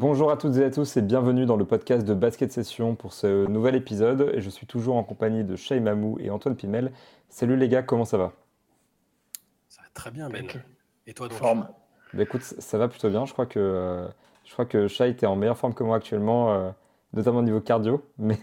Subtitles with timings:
[0.00, 3.12] Bonjour à toutes et à tous et bienvenue dans le podcast de Basket Session pour
[3.12, 4.30] ce nouvel épisode.
[4.32, 6.90] Et je suis toujours en compagnie de Shay Mamou et Antoine Pimel.
[7.28, 8.32] Salut les gars, comment ça va?
[9.68, 10.46] Ça va très bien, Ben.
[11.06, 11.68] Et toi, donc Forme.
[12.14, 13.26] Bah écoute, ça va plutôt bien.
[13.26, 14.08] Je crois que, euh,
[14.46, 16.70] je crois que Shay était en meilleure forme que moi actuellement, euh,
[17.12, 18.02] notamment au niveau cardio.
[18.18, 18.38] Mais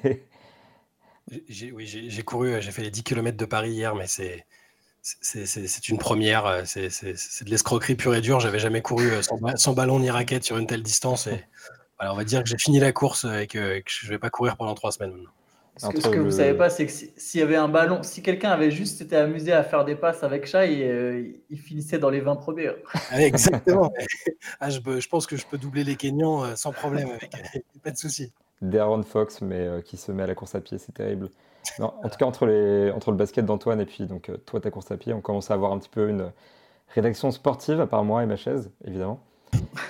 [1.48, 4.06] J'ai- Oui, j'ai j'ai couru, euh, j'ai fait les 10 km de Paris hier, mais
[4.06, 4.46] c'est
[5.22, 6.46] c'est- une première.
[6.46, 7.04] euh, C'est
[7.44, 8.40] de l'escroquerie pure et dure.
[8.40, 11.28] J'avais jamais couru euh, sans, ba- sans ballon ni raquette sur une telle distance.
[11.28, 11.44] Et
[12.00, 14.20] voilà, on va dire que j'ai fini la course euh, et que, que je vais
[14.20, 15.32] pas courir pendant trois semaines maintenant.
[15.80, 17.56] Ce que, Entre ce que le- vous savez pas, c'est que si- s'il y avait
[17.56, 21.59] un ballon, si quelqu'un avait juste été amusé à faire des passes avec euh, il
[21.59, 22.72] finissait dans les 20 premiers.
[23.12, 23.94] Ah, exactement.
[24.59, 27.31] Ah, je, peux- je pense que je peux doubler les Kenyans euh, sans problème, avec,
[27.84, 28.31] pas de souci.
[28.62, 31.30] Darren Fox, mais euh, qui se met à la course à pied, c'est terrible.
[31.80, 34.98] En tout cas, entre le basket d'Antoine et puis donc, euh, toi, ta course à
[34.98, 36.32] pied, on commence à avoir un petit peu une
[36.90, 39.20] rédaction sportive, à part moi et ma chaise, évidemment.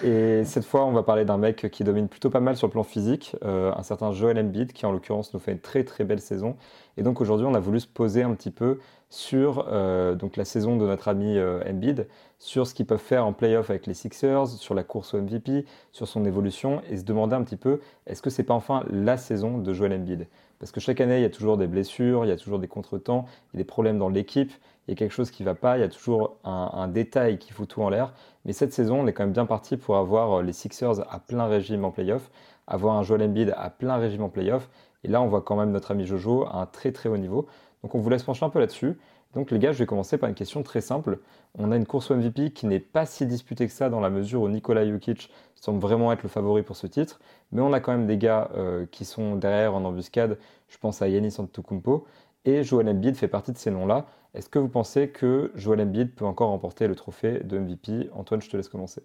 [0.04, 2.72] Et cette fois, on va parler d'un mec qui domine plutôt pas mal sur le
[2.72, 6.04] plan physique, euh, un certain Joel Embiid, qui en l'occurrence nous fait une très très
[6.04, 6.56] belle saison.
[6.98, 10.46] Et donc aujourd'hui, on a voulu se poser un petit peu sur euh, donc la
[10.46, 12.08] saison de notre ami euh, Embiid,
[12.40, 15.66] sur ce qu'ils peuvent faire en playoff avec les Sixers, sur la course au MVP,
[15.92, 19.18] sur son évolution, et se demander un petit peu, est-ce que c'est pas enfin la
[19.18, 20.28] saison de Joel Embiid?
[20.60, 22.68] Parce que chaque année, il y a toujours des blessures, il y a toujours des
[22.68, 24.52] contretemps, il y a des problèmes dans l'équipe,
[24.88, 27.38] il y a quelque chose qui va pas, il y a toujours un, un détail
[27.38, 28.14] qui fout tout en l'air.
[28.46, 31.20] Mais cette saison, on est quand même bien parti pour avoir euh, les Sixers à
[31.20, 32.32] plein régime en playoff,
[32.66, 34.70] avoir un Joel Embiid à plein régime en playoff.
[35.04, 37.48] Et là, on voit quand même notre ami Jojo à un très très haut niveau.
[37.84, 38.98] Donc on vous laisse pencher un peu là-dessus.
[39.34, 41.20] Donc les gars, je vais commencer par une question très simple.
[41.56, 44.10] On a une course au MVP qui n'est pas si disputée que ça dans la
[44.10, 47.20] mesure où Nikola Jokic semble vraiment être le favori pour ce titre.
[47.52, 50.38] Mais on a quand même des gars euh, qui sont derrière en embuscade.
[50.70, 52.08] Je pense à Yanis Antetokounmpo.
[52.46, 54.08] Et Joel Embiid fait partie de ces noms-là.
[54.34, 58.42] Est-ce que vous pensez que Joel Embiid peut encore remporter le trophée de MVP Antoine,
[58.42, 59.02] je te laisse commencer.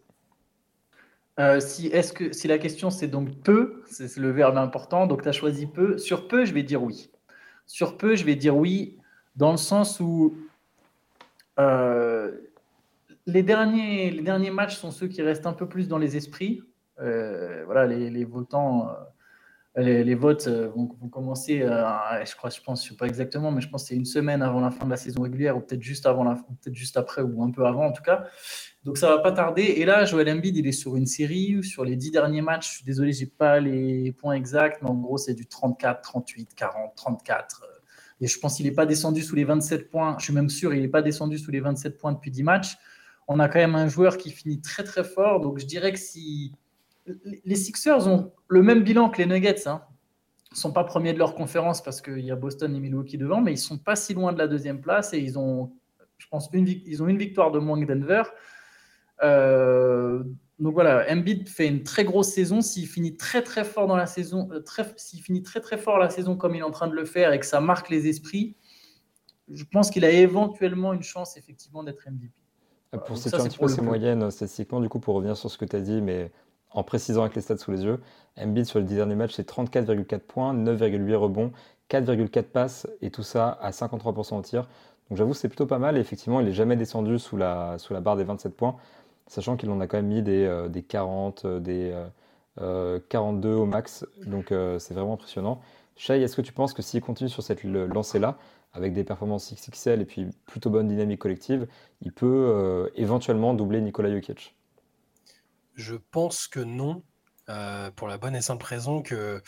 [1.41, 1.91] Euh, si,
[2.33, 5.99] si la question c'est donc peu, c'est le verbe important, donc tu as choisi peu.
[5.99, 7.11] Sur peu, je vais dire oui.
[7.67, 8.99] Sur peu, je vais dire oui,
[9.37, 10.35] dans le sens où
[11.59, 12.33] euh,
[13.27, 16.63] les, derniers, les derniers matchs sont ceux qui restent un peu plus dans les esprits.
[17.01, 18.91] Euh, voilà, les, les votants,
[19.79, 23.69] euh, les, votes vont, commencer, je crois, je pense, je sais pas exactement, mais je
[23.69, 26.05] pense que c'est une semaine avant la fin de la saison régulière, ou peut-être juste
[26.05, 28.27] avant peut-être juste après, ou un peu avant en tout cas.
[28.85, 29.63] Donc ça va pas tarder.
[29.63, 32.69] Et là, Joel Embiid, il est sur une série sur les dix derniers matchs.
[32.69, 36.55] Je suis désolé, j'ai pas les points exacts, mais en gros, c'est du 34, 38,
[36.55, 37.82] 40, 34.
[38.23, 40.17] Et je pense qu'il n'est pas descendu sous les 27 points.
[40.19, 42.79] Je suis même sûr, il n'est pas descendu sous les 27 points depuis 10 matchs.
[43.27, 45.41] On a quand même un joueur qui finit très très fort.
[45.41, 46.53] Donc je dirais que si
[47.45, 49.83] les Sixers ont le même bilan que les Nuggets, hein,
[50.53, 53.41] ils sont pas premiers de leur conférence parce qu'il y a Boston et Milwaukee devant,
[53.41, 55.73] mais ils sont pas si loin de la deuxième place et ils ont,
[56.19, 58.23] je pense, une, ils ont une victoire de moins que Denver.
[59.25, 60.23] Euh,
[60.63, 62.61] donc voilà, Embiid fait une très grosse saison.
[62.61, 65.99] S'il finit très très fort dans la saison, euh, très- s'il finit très très fort
[65.99, 68.07] la saison comme il est en train de le faire et que ça marque les
[68.09, 68.57] esprits,
[69.53, 72.33] je pense qu'il a éventuellement une chance effectivement d'être MVP.
[72.93, 73.83] Voilà, pour ça, un petit peu le ces peu.
[73.83, 76.31] moyennes euh, statistiquement, du coup, pour revenir sur ce que tu as dit, mais
[76.71, 78.01] en précisant avec les stats sous les yeux,
[78.39, 81.53] Embiid sur les 10 derniers matchs, c'est 34,4 points, 9,8 rebonds,
[81.91, 84.69] 4,4 passes, et tout ça à 53% au tir.
[85.11, 87.93] Donc j'avoue, c'est plutôt pas mal, et effectivement, il n'est jamais descendu sous la, sous
[87.93, 88.77] la barre des 27 points,
[89.33, 92.07] sachant qu'il en a quand même mis des, euh, des 40, euh, des euh,
[92.61, 95.63] euh, 42 au max, donc euh, c'est vraiment impressionnant.
[95.97, 98.37] Shai, est-ce que tu penses que s'il continue sur cette lancée-là,
[98.75, 101.67] avec des performances XXL et puis plutôt bonne dynamique collective,
[102.03, 104.55] il peut euh, éventuellement doubler Nikola Jokic?
[105.77, 107.03] Je pense que non,
[107.49, 109.41] euh, pour la bonne et simple raison que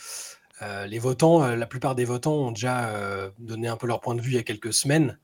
[0.63, 4.01] euh, les votants, euh, la plupart des votants ont déjà euh, donné un peu leur
[4.01, 5.19] point de vue il y a quelques semaines.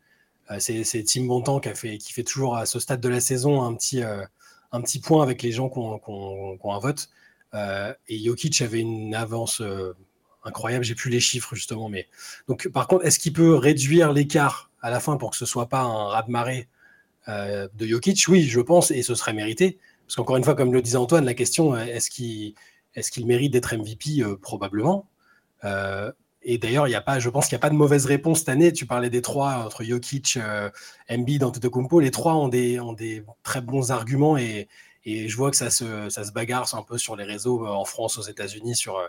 [0.52, 1.69] Euh, c'est Tim Bontemps qui,
[2.14, 4.24] fait, toujours à ce stade de la saison un petit, euh,
[4.71, 7.09] un petit point avec les gens qui ont, un vote.
[7.53, 9.94] Euh, et Jokic avait une avance euh,
[10.44, 11.89] incroyable, j'ai plus les chiffres justement.
[11.89, 12.07] Mais...
[12.47, 15.68] Donc, par contre, est-ce qu'il peut réduire l'écart à la fin pour que ce soit
[15.68, 16.69] pas un raz-de-marée
[17.27, 18.25] euh, de Jokic?
[18.29, 19.77] Oui, je pense, et ce serait mérité.
[20.06, 24.23] Parce qu'encore une fois, comme le disait Antoine, la question, est-ce qu'il mérite d'être MVP
[24.41, 25.07] Probablement.
[26.44, 28.40] Et d'ailleurs, il y a pas, je pense qu'il n'y a pas de mauvaise réponse
[28.40, 28.74] cette année.
[28.74, 30.70] Tu parlais des trois, entre Jokic, euh,
[31.10, 32.00] Embiid, Antetokounmpo.
[32.00, 34.68] Les trois ont des, ont des très bons arguments et,
[35.06, 37.70] et je vois que ça se, ça se bagarre un peu sur les réseaux euh,
[37.70, 39.08] en France, aux États-Unis, sur, euh,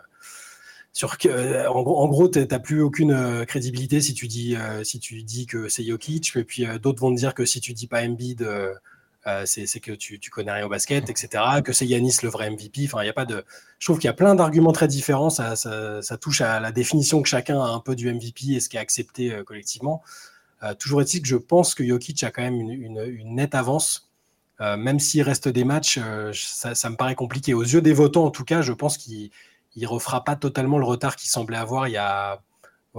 [0.93, 5.23] sur que, en gros, en gros t'as plus aucune crédibilité si tu dis si tu
[5.23, 8.02] dis que c'est Jokic, et puis d'autres vont te dire que si tu dis pas
[8.02, 8.46] Embiid,
[9.44, 11.44] c'est que tu, tu, connais rien au basket, etc.
[11.64, 12.82] Que c'est Yanis le vrai MVP.
[12.86, 13.44] Enfin, il a pas de.
[13.78, 15.30] Je trouve qu'il y a plein d'arguments très différents.
[15.30, 18.60] Ça, ça, ça, touche à la définition que chacun a un peu du MVP et
[18.60, 20.02] ce qui est accepté collectivement.
[20.78, 24.12] toujours est-il que je pense que Jokic a quand même une, une, nette avance
[24.62, 27.52] euh, même s'il reste des matchs, euh, ça, me paraît compliqué.
[27.52, 29.30] Aux yeux des votants, en tout cas, je pense qu'il
[29.76, 32.40] ne refera pas totalement le retard qu'il semblait avoir il y a,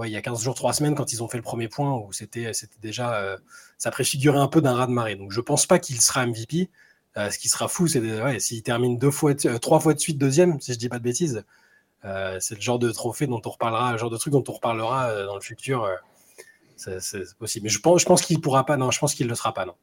[0.02, 2.12] il y a 15 jours, 3 semaines, quand ils ont fait le premier point, où
[2.12, 2.50] c'était
[2.82, 3.14] déjà.
[3.16, 3.38] Euh,
[3.78, 5.16] ça préfigurait un peu d'un raz de marée.
[5.16, 6.70] Donc je ne pense pas qu'il sera MVP.
[7.16, 10.72] ce qui sera fou, c'est s'il termine deux fois, trois fois de suite deuxième, si
[10.72, 11.44] je ne dis pas de bêtises.
[12.02, 15.24] c'est le genre de trophée dont on reparlera, le genre de truc dont on reparlera
[15.24, 15.88] dans le futur.
[16.76, 17.64] c'est possible.
[17.64, 18.76] Mais je pense, je pense qu'il pourra pas.
[18.76, 19.66] Non, je pense qu'il ne le sera pas.
[19.66, 19.74] Non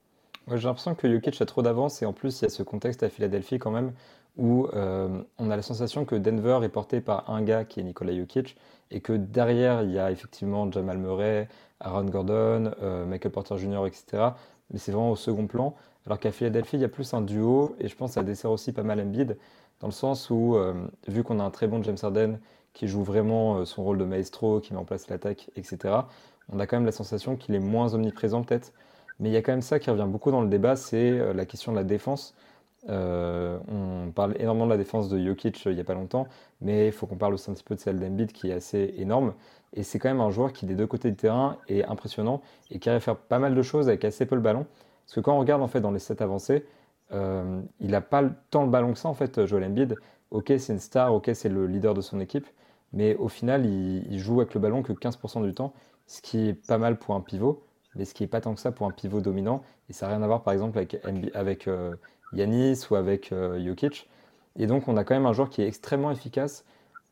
[0.57, 3.03] j'ai l'impression que Jokic a trop d'avance et en plus il y a ce contexte
[3.03, 3.93] à Philadelphie quand même
[4.37, 7.83] où euh, on a la sensation que Denver est porté par un gars qui est
[7.83, 8.55] Nikola Jokic
[8.89, 11.47] et que derrière il y a effectivement Jamal Murray,
[11.79, 14.29] Aaron Gordon, euh, Michael Porter Jr., etc.
[14.71, 15.75] Mais c'est vraiment au second plan.
[16.05, 18.71] Alors qu'à Philadelphie il y a plus un duo et je pense ça dessert aussi
[18.71, 19.37] pas mal Embiid
[19.81, 20.73] dans le sens où euh,
[21.07, 22.39] vu qu'on a un très bon James Harden
[22.73, 25.93] qui joue vraiment son rôle de maestro, qui met en place l'attaque, etc.
[26.53, 28.71] On a quand même la sensation qu'il est moins omniprésent peut-être
[29.21, 31.31] mais il y a quand même ça qui revient beaucoup dans le débat, c'est euh,
[31.31, 32.33] la question de la défense.
[32.89, 36.27] Euh, on parle énormément de la défense de Jokic euh, il n'y a pas longtemps,
[36.59, 38.95] mais il faut qu'on parle aussi un petit peu de celle d'Embiid qui est assez
[38.97, 39.35] énorme.
[39.73, 42.41] Et c'est quand même un joueur qui, des deux côtés du terrain, est impressionnant
[42.71, 44.65] et qui arrive à faire pas mal de choses avec assez peu le ballon.
[45.05, 46.65] Parce que quand on regarde en fait dans les sets avancés,
[47.11, 49.95] il n'a pas tant le ballon que ça en fait, Joel Embiid.
[50.31, 52.47] Ok, c'est une star, ok, c'est le leader de son équipe,
[52.93, 55.73] mais au final, il, il joue avec le ballon que 15% du temps,
[56.07, 57.61] ce qui est pas mal pour un pivot
[57.95, 59.61] mais ce qui n'est pas tant que ça pour un pivot dominant.
[59.89, 60.97] Et ça n'a rien à voir par exemple avec,
[61.33, 61.95] avec euh,
[62.33, 64.09] Yanis ou avec euh, Jokic.
[64.57, 66.65] Et donc on a quand même un joueur qui est extrêmement efficace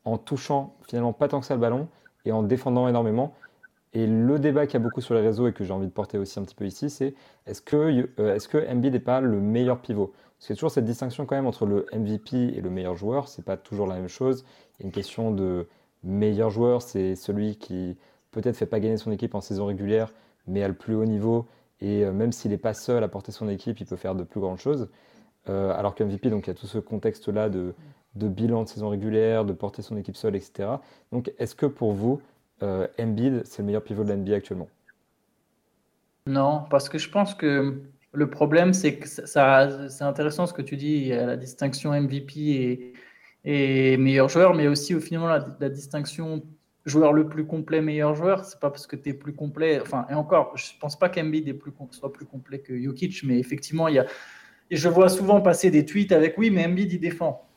[0.04, 1.88] en touchant finalement pas tant que ça le ballon
[2.24, 3.34] et en défendant énormément.
[3.92, 5.92] Et le débat qu'il y a beaucoup sur les réseaux et que j'ai envie de
[5.92, 7.14] porter aussi un petit peu ici, c'est
[7.46, 10.12] est-ce que, euh, est-ce que Embiid n'est pas le meilleur pivot?
[10.36, 12.94] Parce qu'il y a toujours cette distinction quand même entre le MVP et le meilleur
[12.94, 13.28] joueur.
[13.28, 14.44] C'est pas toujours la même chose.
[14.78, 15.66] Il y a une question de
[16.04, 17.96] meilleur joueur, c'est celui qui
[18.30, 20.12] peut-être fait pas gagner son équipe en saison régulière,
[20.50, 21.46] mais à le plus haut niveau.
[21.80, 24.24] Et euh, même s'il n'est pas seul à porter son équipe, il peut faire de
[24.24, 24.88] plus grandes choses.
[25.48, 27.74] Euh, alors qu'MVP, donc il y a tout ce contexte-là de,
[28.14, 30.68] bilan de saison régulière, de porter son équipe seule, etc.
[31.12, 32.20] Donc est-ce que pour vous,
[32.62, 34.68] euh, Embiid, c'est le meilleur pivot de l'NBA actuellement?
[36.26, 37.80] Non, parce que je pense que
[38.12, 42.92] le problème, c'est que ça, c'est intéressant ce que tu dis, la distinction MVP
[43.44, 46.42] et, meilleur joueur, mais aussi au final la distinction
[46.90, 49.80] joueur le plus complet, meilleur joueur, c'est pas parce que tu es plus complet.
[49.80, 51.58] Enfin, et encore, je pense pas qu'Embiid
[51.90, 54.06] soit plus complet que Jokic, mais effectivement, il y a.
[54.70, 57.48] Et je vois souvent passer des tweets avec oui, mais Embiid il défend.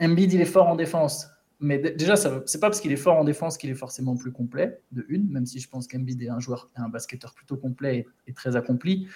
[0.00, 1.28] Embiid il est fort en défense.
[1.58, 4.30] Mais déjà, ce n'est pas parce qu'il est fort en défense qu'il est forcément plus
[4.30, 8.06] complet, de une, même si je pense qu'Embiid est un joueur, un basketteur plutôt complet
[8.26, 9.08] et très accompli.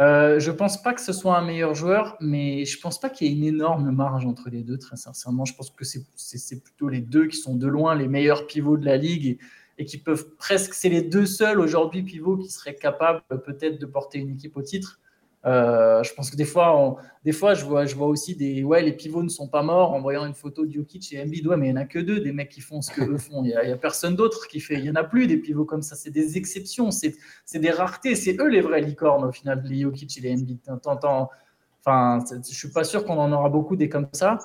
[0.00, 3.26] Euh, je pense pas que ce soit un meilleur joueur, mais je pense pas qu'il
[3.26, 5.44] y ait une énorme marge entre les deux, très sincèrement.
[5.44, 8.86] Je pense que c'est plutôt les deux qui sont de loin les meilleurs pivots de
[8.86, 9.38] la ligue
[9.76, 10.72] et, qui peuvent presque.
[10.72, 14.62] C'est les deux seuls aujourd'hui pivots qui seraient capables peut-être de porter une équipe au
[14.62, 15.00] titre.
[15.46, 18.62] Euh, je pense que des fois, des fois je, vois, aussi des.
[18.62, 21.46] Ouais, les pivots ne sont pas morts en voyant une photo de Jokic et Embiid.
[21.46, 23.42] Ouais, mais il n'y en a que deux, des mecs qui font ce qu'eux font.
[23.44, 24.74] Il n'y a, personne d'autre qui fait.
[24.74, 25.96] Il n'y en a plus des pivots comme ça.
[25.96, 27.14] C'est des exceptions, c'est
[27.54, 28.14] des raretés.
[28.14, 30.58] C'est eux les vrais licornes au final, les Jokic et les Embiid.
[31.82, 34.38] Enfin, je ne suis pas sûr qu'on en aura beaucoup des comme ça.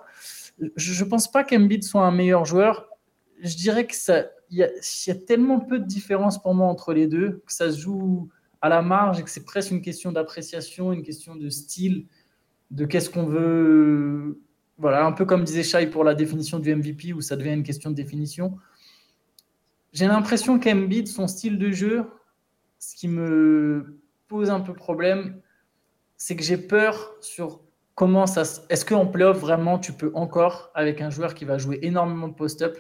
[0.78, 2.88] Je ne pense pas qu'Embiid soit un meilleur joueur.
[3.42, 4.28] Je dirais que ça.
[4.52, 7.72] Il y, y a tellement peu de différence pour moi entre les deux que ça
[7.72, 8.30] se joue
[8.62, 12.06] à la marge et que c'est presque une question d'appréciation, une question de style,
[12.72, 14.42] de qu'est-ce qu'on veut.
[14.78, 17.64] Voilà, un peu comme disait Shai pour la définition du MVP, où ça devient une
[17.64, 18.58] question de définition.
[19.94, 22.04] J'ai l'impression qu'Embiid, son style de jeu,
[22.80, 25.40] ce qui me pose un peu problème,
[26.18, 27.62] c'est que j'ai peur sur
[27.94, 28.44] comment ça.
[28.70, 32.34] Est-ce qu'en playoff, vraiment, tu peux encore, avec un joueur qui va jouer énormément de
[32.34, 32.78] post-up,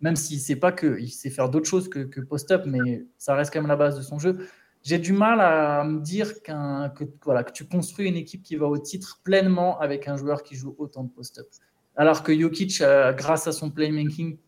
[0.00, 3.34] même s'il ne sait pas qu'il sait faire d'autres choses que, que post-up, mais ça
[3.34, 4.46] reste quand même la base de son jeu
[4.86, 8.66] j'ai du mal à me dire que, voilà, que tu construis une équipe qui va
[8.66, 11.48] au titre pleinement avec un joueur qui joue autant de post-up.
[11.96, 14.38] Alors que Jokic, euh, grâce à son playmaking,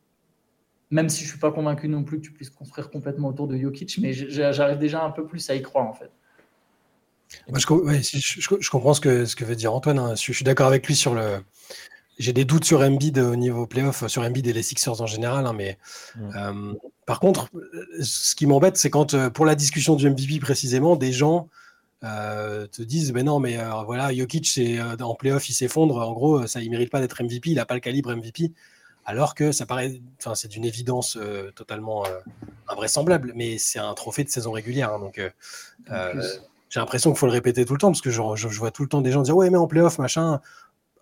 [0.92, 3.49] même si je ne suis pas convaincu non plus que tu puisses construire complètement autour
[3.49, 6.11] de Jokic, mais j'arrive déjà un peu plus à y croire en fait.
[7.52, 7.66] je,
[8.71, 9.99] comprends ce que, ce que veut dire Antoine.
[9.99, 10.14] Hein.
[10.14, 11.38] Je, suis d'accord avec lui sur le,
[12.18, 15.46] j'ai des doutes sur Embiid au niveau playoff, sur Embiid et les Sixers en général,
[15.46, 15.78] hein, mais
[16.37, 16.75] euh,
[17.06, 17.48] par contre,
[18.00, 21.48] ce qui m'embête, c'est quand euh, pour la discussion du MVP précisément, des gens
[22.04, 23.56] euh, te disent, mais non, mais
[23.87, 24.60] voilà, Jokic,
[25.00, 25.96] en playoff, il s'effondre.
[25.96, 28.52] En gros, ça, il mérite pas d'être MVP, il n'a pas le calibre MVP.
[29.04, 31.18] alors que ça paraît, enfin, c'est d'une évidence
[31.54, 32.04] totalement
[32.68, 34.92] invraisemblable, mais c'est un trophée de saison régulière.
[34.92, 35.20] Hein, donc,
[36.70, 38.82] j'ai l'impression qu'il faut le répéter tout le temps parce que je, je, vois tout
[38.82, 40.38] le temps des gens dire ouais mais en playoff machin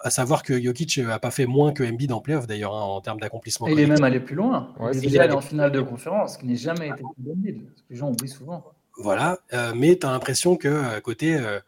[0.06, 3.00] à savoir que Jokic n'a pas fait moins que Embiid en playoff d'ailleurs hein, en
[3.00, 3.66] termes d'accomplissement.
[3.66, 4.72] Il est même allé plus loin.
[4.92, 7.62] il est déjà allé en finale de conférence, ce qui n'est jamais été Embiid.
[7.90, 8.64] Les gens oublient souvent.
[8.98, 11.58] Voilà, euh, mais tu as l'impression que à côté, euh,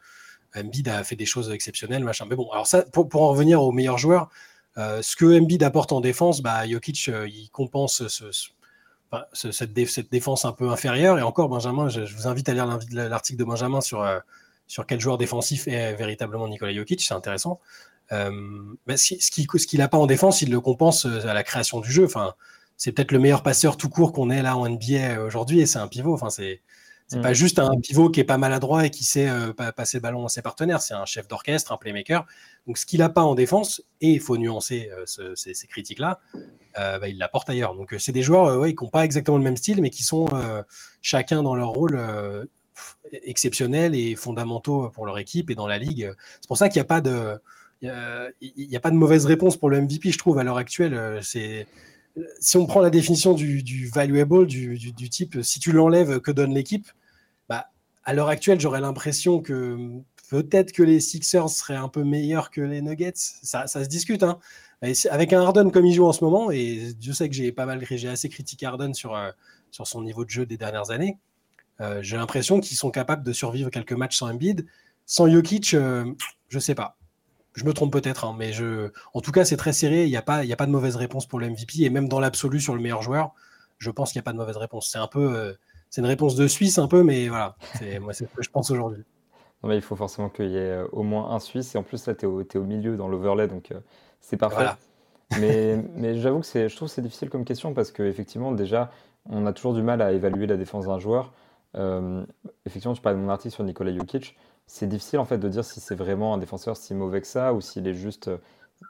[0.55, 2.25] Embiid a fait des choses exceptionnelles, machin.
[2.29, 4.29] Mais bon, alors ça, pour, pour en revenir aux meilleurs joueurs,
[4.77, 8.31] euh, ce que Embiid apporte en défense, bah, Jokic, il compense ce,
[9.33, 11.19] cette, cette, défense un peu inférieure.
[11.19, 14.07] Et encore, Benjamin, je, vous invite à lire l'article de Benjamin sur,
[14.65, 17.59] sur quel joueur défensif est véritablement Nikola Jokic, c'est intéressant.
[18.11, 18.31] Euh,
[18.95, 22.05] ce qu'il n'a pas en défense, il le compense euh, à la création du jeu.
[22.05, 22.33] Enfin,
[22.77, 25.79] c'est peut-être le meilleur passeur tout court qu'on ait là en NBA aujourd'hui, et c'est
[25.79, 26.13] un pivot.
[26.13, 26.61] Enfin, c'est
[27.21, 27.35] pas mm.
[27.35, 30.29] juste un pivot qui est pas maladroit et qui sait euh, passer le ballon à
[30.29, 30.81] ses partenaires.
[30.81, 32.25] C'est un chef d'orchestre, un playmaker.
[32.67, 36.19] Donc, ce qu'il n'a pas en défense, et il faut nuancer ces, critiques-là,
[36.75, 37.75] bah, il l'apporte ailleurs.
[37.75, 40.27] Donc, c'est des joueurs qui n'ont pas exactement le même style, mais qui sont
[41.01, 41.99] chacun dans leur rôle
[43.11, 46.13] exceptionnels et fondamentaux pour leur équipe et dans la ligue.
[46.41, 47.39] C'est pour ça qu'il n'y a pas de
[47.81, 50.93] n'y a, pas de mauvaise réponse pour le MVP, je trouve, à l'heure actuelle.
[50.93, 51.67] Euh, c'est
[52.39, 56.87] si on prend la définition du, valuable, du, type si tu l'enlèves, que donne l'équipe
[57.47, 57.67] bah,
[58.03, 59.77] À l'heure actuelle, j'aurais l'impression que
[60.29, 63.13] peut-être que les Sixers seraient un peu meilleurs que les Nuggets.
[63.15, 64.23] Ça, se discute.
[64.23, 64.39] Hein.
[65.09, 67.65] Avec un Harden comme il joue en ce moment, et je sais que j'ai pas
[67.65, 69.31] mal, j'ai assez critiqué Harden sur, euh,
[69.71, 71.17] son niveau de jeu des dernières années,
[71.81, 74.65] euh, j'ai l'impression qu'ils sont capables de survivre quelques matchs sans Embiid.
[75.05, 75.75] Sans Jokic,
[76.49, 76.98] je sais pas.
[77.53, 78.91] Je me trompe peut-être, hein, mais je...
[79.13, 80.05] en tout cas, c'est très serré.
[80.05, 81.81] Il n'y a, pas, a pas de mauvaise réponse pour le MVP.
[81.81, 83.33] Et même dans l'absolu sur le meilleur joueur,
[83.79, 84.89] je pense qu'il n'y a pas de mauvaise réponse.
[84.91, 85.35] C'est un peu.
[85.35, 85.53] Euh,
[85.89, 87.55] c'est une réponse de Suisse, un peu, mais voilà.
[87.79, 89.03] C'est, moi, c'est ce que je pense aujourd'hui.
[89.63, 91.73] Non, mais il faut forcément qu'il y ait euh, au moins un Suisse.
[91.73, 93.79] Et en plus, là, tu es au, au milieu dans l'overlay, donc euh,
[94.21, 94.67] c'est parfait.
[95.39, 98.91] mais, mais j'avoue que je trouve que c'est difficile comme question parce qu'effectivement, déjà,
[99.25, 101.33] on a toujours du mal à évaluer la défense d'un joueur.
[102.65, 104.37] effectivement, tu parlais de mon article sur Nikola Jokic
[104.69, 107.53] c'est difficile en fait de dire si c'est vraiment un défenseur si mauvais que ça
[107.53, 108.27] ou s'il est juste.
[108.29, 108.37] Euh,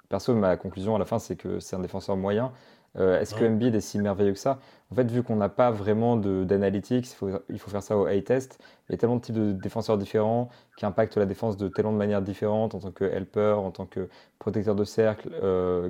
[0.09, 2.51] perso, ma conclusion à la fin, c'est que c'est un défenseur moyen.
[2.97, 4.59] Euh, est-ce que Embiid est si merveilleux que ça?
[4.91, 8.05] En fait, vu qu'on n'a pas vraiment d'analytics, il faut, il faut faire ça au
[8.07, 8.59] A-test.
[8.89, 11.93] Il y a tellement de types de défenseurs différents qui impactent la défense de tellement
[11.93, 14.09] de manières différentes en tant que helper, en tant que
[14.39, 15.89] protecteur de cercle, euh,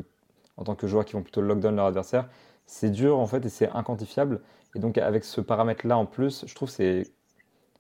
[0.58, 2.30] en tant que joueur qui vont plutôt lockdown leur adversaire.
[2.68, 4.42] C'est dur en fait et c'est inquantifiable.
[4.76, 7.12] Et donc, avec ce paramètre-là en plus, je trouve c'est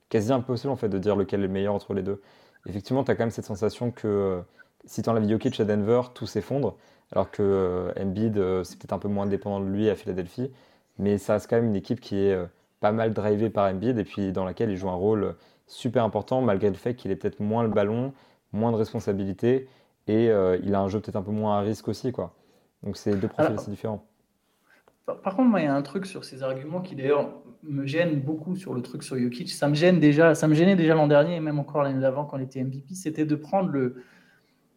[0.10, 2.22] quasi impossible en fait de dire lequel est le meilleur entre les deux.
[2.68, 4.42] Effectivement, tu as quand même cette sensation que euh,
[4.86, 6.76] si tu enlèves Jokic à Denver, tout s'effondre,
[7.12, 10.52] alors que euh, Embiid, euh, c'est peut-être un peu moins dépendant de lui à Philadelphie,
[10.98, 12.38] mais ça reste quand même une équipe qui est
[12.82, 15.36] pas mal drivée par Embiid et puis dans laquelle il joue un rôle
[15.68, 18.14] super important malgré le fait qu'il ait peut-être moins le ballon,
[18.52, 19.70] moins de responsabilités
[20.08, 22.12] et il a un jeu peut-être un peu moins à risque aussi.
[22.12, 22.34] quoi.
[22.84, 24.04] Donc c'est deux profils assez différents.
[25.16, 27.32] Par contre, moi, il y a un truc sur ces arguments qui d'ailleurs
[27.64, 29.50] me gêne beaucoup sur le truc sur Jokic.
[29.52, 32.26] Ça me gêne déjà, ça me gênait déjà l'an dernier et même encore l'année d'avant
[32.26, 33.96] quand il était MVP, c'était de prendre le,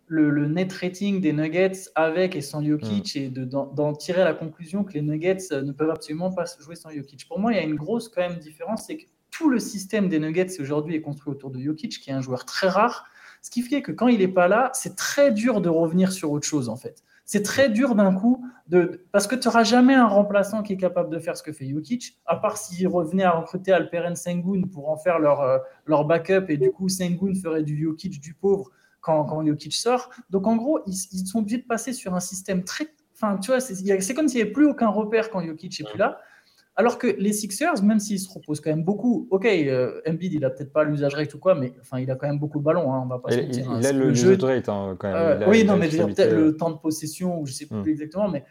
[0.07, 3.19] le, net rating des Nuggets avec et sans Jokic mm.
[3.19, 6.91] et d'en tirer la conclusion que les Nuggets euh, ne peuvent absolument pas jouer sans
[6.91, 7.27] Jokic.
[7.29, 10.09] Pour moi, il y a une grosse quand même différence, c'est que tout le système
[10.09, 13.07] des Nuggets aujourd'hui est construit autour de Jokic, qui est un joueur très rare,
[13.41, 16.31] ce qui fait que quand il n'est pas là, c'est très dur de revenir sur
[16.31, 19.95] autre chose en fait c'est très dur d'un coup, de, parce que tu n'auras jamais
[19.95, 23.25] un remplaçant qui est capable de faire ce que fait Jokic, à part s'ils revenaient
[23.25, 27.33] à recruter Alperen Sengun pour en faire leur, euh, leur backup, et du coup Sengun
[27.35, 28.71] ferait du Jokic du pauvre
[29.01, 30.11] quand, quand Jokic sort.
[30.29, 32.89] Donc en gros, ils, sont obligés de passer sur un système très...
[33.15, 35.99] Enfin, tu vois, c'est comme s'il n'y avait plus aucun repère quand Jokic n'est plus
[35.99, 36.19] là.
[36.75, 40.45] Alors que les Sixers, même s'ils se reposent quand même beaucoup, ok, euh, Embiid, il
[40.45, 42.65] a peut-être pas l'usage rate ou quoi, mais enfin, il a quand même beaucoup de
[42.65, 43.65] ballons, hein, on va pas se mentir.
[43.67, 43.91] Il, hein.
[43.91, 45.49] a le, jeu rate hein, quand même.
[45.49, 47.89] oui, non, mais peut-être le temps de possession, ou je sais plus hmm.
[47.89, 48.45] exactement, mais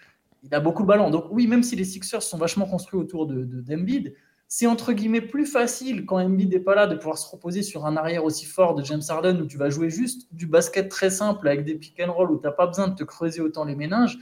[0.43, 1.09] il a beaucoup de ballons.
[1.09, 4.13] Donc oui, même si les Sixers sont vachement construits autour de, d'Embiid,
[4.47, 7.85] c'est entre guillemets plus facile quand Embiid n'est pas là de pouvoir se reposer sur
[7.85, 11.09] un arrière aussi fort de James Harden où tu vas jouer juste du basket très
[11.09, 13.63] simple avec des pick and roll où tu n'as pas besoin de te creuser autant
[13.63, 14.17] les méninges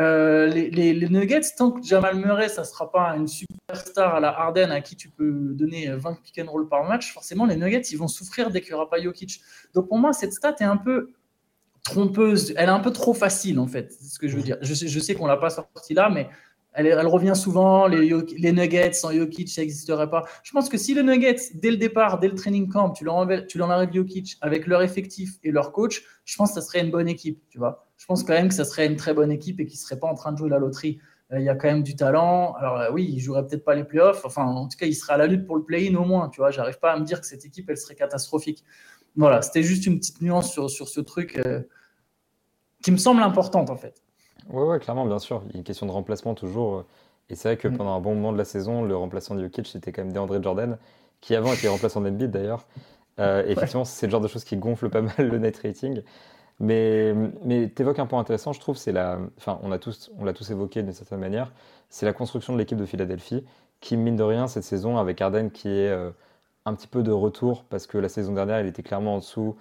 [0.00, 4.28] euh, les, Nuggets, tant que Jamal Murray, ça ne sera pas une superstar à la
[4.28, 7.82] Harden à qui tu peux donner 20 pick and roll par match, forcément, les Nuggets,
[7.90, 9.40] ils vont souffrir dès qu'il n'y aura pas Jokic.
[9.72, 11.12] Donc pour moi, cette stat est un peu
[11.84, 12.54] trompeuse.
[12.56, 14.56] Elle est un peu trop facile, en fait, c'est ce que je veux dire.
[14.62, 16.28] Je sais, je sais qu'on ne l'a pas sorti là, mais
[16.74, 17.86] elle, revient souvent.
[17.86, 20.24] Les, Nuggets sans Jokic, ça n'existerait pas.
[20.42, 23.14] Je pense que si les Nuggets, dès le départ, dès le training camp, tu leur,
[23.14, 26.90] enlèves, tu Jokic avec leur effectif et leur coach, je pense que ça serait une
[26.90, 27.42] bonne équipe.
[27.48, 29.78] Tu vois je pense quand même que ça serait une très bonne équipe et qu'ils
[29.78, 30.98] ne seraient pas en train de jouer la loterie.
[31.32, 32.52] Euh, il y a quand même du talent.
[32.54, 34.26] Alors euh, oui, ils joueraient peut-être pas les playoffs.
[34.26, 36.28] Enfin, en tout cas, ils seraient à la lutte pour le play-in au moins.
[36.28, 38.62] Tu vois, j'arrive pas à me dire que cette équipe, elle serait catastrophique.
[39.16, 41.62] Voilà, c'était juste une petite nuance sur, sur ce truc euh,
[42.82, 44.03] qui me semble importante en fait.
[44.48, 45.42] Ouais, ouais, clairement, bien sûr.
[45.46, 46.84] Il y a une question de remplacement toujours.
[47.30, 47.76] Et c'est vrai que Mm.
[47.76, 50.42] pendant un bon moment de la saison, le remplaçant de Jokic, c'était quand même DeAndre
[50.42, 50.78] Jordan,
[51.20, 52.66] qui avant était remplaçant d'Embiid d'ailleurs.
[53.20, 56.02] Euh, effectivement, c'est le genre de choses qui gonfle pas mal le net rating.
[56.60, 59.18] Mais, mais tu évoques un point intéressant, je trouve, c'est la.
[59.38, 61.52] Enfin, on a tous, on l'a tous évoqué d'une certaine manière,
[61.90, 63.44] c'est la construction de l'équipe de Philadelphie,
[63.80, 66.10] qui, mine de rien, cette saison, avec Harden qui est euh,
[66.66, 69.56] un petit peu de retour, parce que la saison dernière, il était clairement en dessous,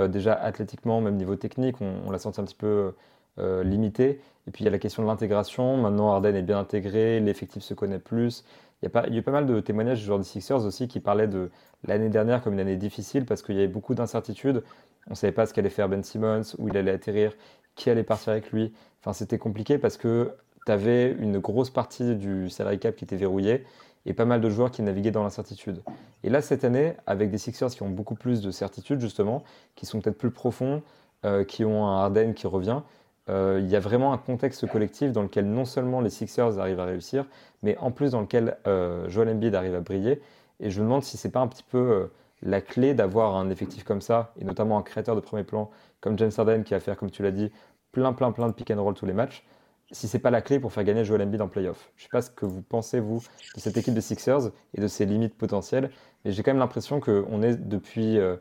[0.00, 2.94] euh, déjà athlétiquement, même niveau technique, on, on l'a senti un petit peu
[3.38, 4.20] euh, limité.
[4.46, 5.76] Et puis il y a la question de l'intégration.
[5.76, 8.44] Maintenant, Harden est bien intégré, l'effectif se connaît plus.
[8.80, 10.24] Il y, a pas, il y a eu pas mal de témoignages du joueurs des
[10.24, 11.50] Sixers aussi qui parlaient de
[11.84, 14.62] l'année dernière comme une année difficile parce qu'il y avait beaucoup d'incertitudes.
[15.08, 17.32] On ne savait pas ce qu'allait faire Ben Simmons, où il allait atterrir,
[17.74, 18.72] qui allait partir avec lui.
[19.00, 20.32] Enfin, c'était compliqué parce que
[20.66, 23.64] tu avais une grosse partie du salary cap qui était verrouillée
[24.06, 25.82] et pas mal de joueurs qui naviguaient dans l'incertitude.
[26.22, 29.44] Et là, cette année, avec des Sixers qui ont beaucoup plus de certitude, justement,
[29.76, 30.82] qui sont peut-être plus profonds,
[31.24, 32.82] euh, qui ont un Harden qui revient,
[33.28, 36.86] il y a vraiment un contexte collectif dans lequel non seulement les Sixers arrivent à
[36.86, 37.26] réussir,
[37.62, 40.20] mais en plus dans lequel euh, Joel Embiid arrive à briller.
[40.60, 42.06] Et je me demande si c'est pas un petit peu euh,
[42.42, 45.70] la clé d'avoir un effectif comme ça, et notamment un créateur de premier plan
[46.00, 47.50] comme James Harden qui va faire, comme tu l'as dit,
[47.92, 49.44] plein, plein, plein de pick and roll tous les matchs.
[49.90, 51.90] Si c'est pas la clé pour faire gagner Joel Embiid en playoff.
[51.96, 53.22] Je sais pas ce que vous pensez vous
[53.54, 55.90] de cette équipe des Sixers et de ses limites potentielles,
[56.24, 58.36] mais j'ai quand même l'impression qu'on est depuis, euh,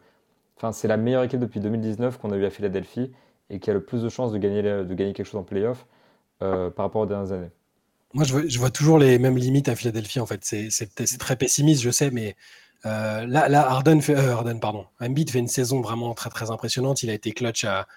[0.57, 3.13] enfin c'est la meilleure équipe depuis 2019 qu'on a eu à Philadelphie
[3.49, 5.85] et qui a le plus de chances de gagner, de gagner quelque chose en playoff
[6.41, 7.49] euh, par rapport aux dernières années.
[8.13, 10.39] Moi, je vois, toujours les mêmes limites à Philadelphie, en fait.
[10.43, 12.35] C'est très pessimiste, je sais, mais
[12.85, 14.85] euh, là, là, Harden, fait, euh, Harden, pardon.
[15.01, 17.03] Embiid fait une saison vraiment très, très impressionnante.
[17.03, 17.87] Il a été clutch à,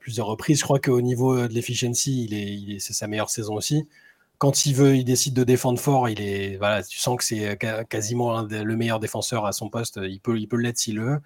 [0.00, 0.58] plusieurs reprises.
[0.58, 3.88] Je crois qu'au niveau de l'efficiency, il est, il est, c'est sa meilleure saison aussi.
[4.38, 6.08] Quand il veut, il décide de défendre fort.
[6.08, 9.98] Il est, voilà, tu sens que c'est quasiment le meilleur défenseur à son poste.
[10.02, 11.20] Il peut, il peut l'être s'il le veut.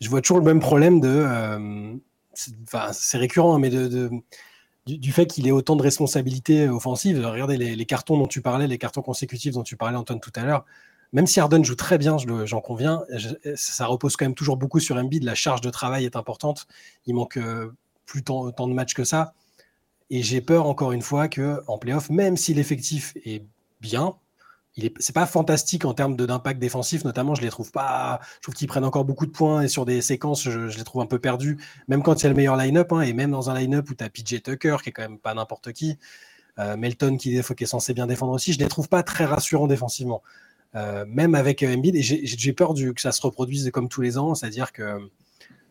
[0.00, 1.98] Je vois toujours le même problème de,
[2.92, 4.10] c'est récurrent, mais de, de
[4.96, 7.24] du, fait qu'il ait autant de responsabilités offensives.
[7.24, 10.44] Regardez les, cartons dont tu parlais, les cartons consécutifs dont tu parlais, Antoine, tout à
[10.44, 10.64] l'heure.
[11.12, 14.80] Même si Harden joue très bien, j'en conviens, je, ça repose quand même toujours beaucoup
[14.80, 15.24] sur Embiid.
[15.24, 16.66] La charge de travail est importante.
[17.06, 17.72] Il manque euh,
[18.04, 19.34] plus tant, de matchs que ça.
[20.10, 23.44] Et j'ai peur, encore une fois, qu'en playoff, même si l'effectif est
[23.80, 24.16] bien,
[24.98, 27.34] c'est pas fantastique en termes d'impact défensif, notamment.
[27.34, 28.20] Je les trouve pas.
[28.36, 31.02] Je trouve qu'ils prennent encore beaucoup de points et sur des séquences, je, les trouve
[31.02, 33.58] un peu perdus, même quand il a le meilleur line-up, hein, et même dans un
[33.58, 35.98] line-up où tu as PJ Tucker, qui est quand même pas n'importe qui,
[36.58, 39.66] euh, Melton qui, qui, est censé bien défendre aussi, je les trouve pas très rassurants
[39.66, 40.22] défensivement.
[40.74, 44.34] Euh, même avec Embiid, et j'ai peur que ça se reproduise comme tous les ans,
[44.34, 44.98] c'est-à-dire que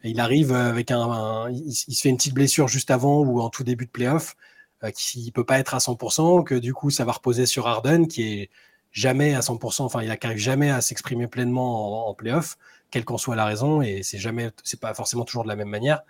[0.03, 3.49] il arrive avec un, il, il, se fait une petite blessure juste avant ou en
[3.49, 4.35] tout début de playoff,
[4.83, 8.07] euh, qui peut pas être à 100%, que du coup ça va reposer sur Harden,
[8.07, 8.49] qui est
[8.97, 12.57] jamais à 100%, enfin il n'arrive jamais à s'exprimer pleinement en, en playoff,
[12.91, 15.69] quelle qu'en soit la raison, et c'est jamais, c'est pas forcément toujours de la même
[15.69, 16.01] manière.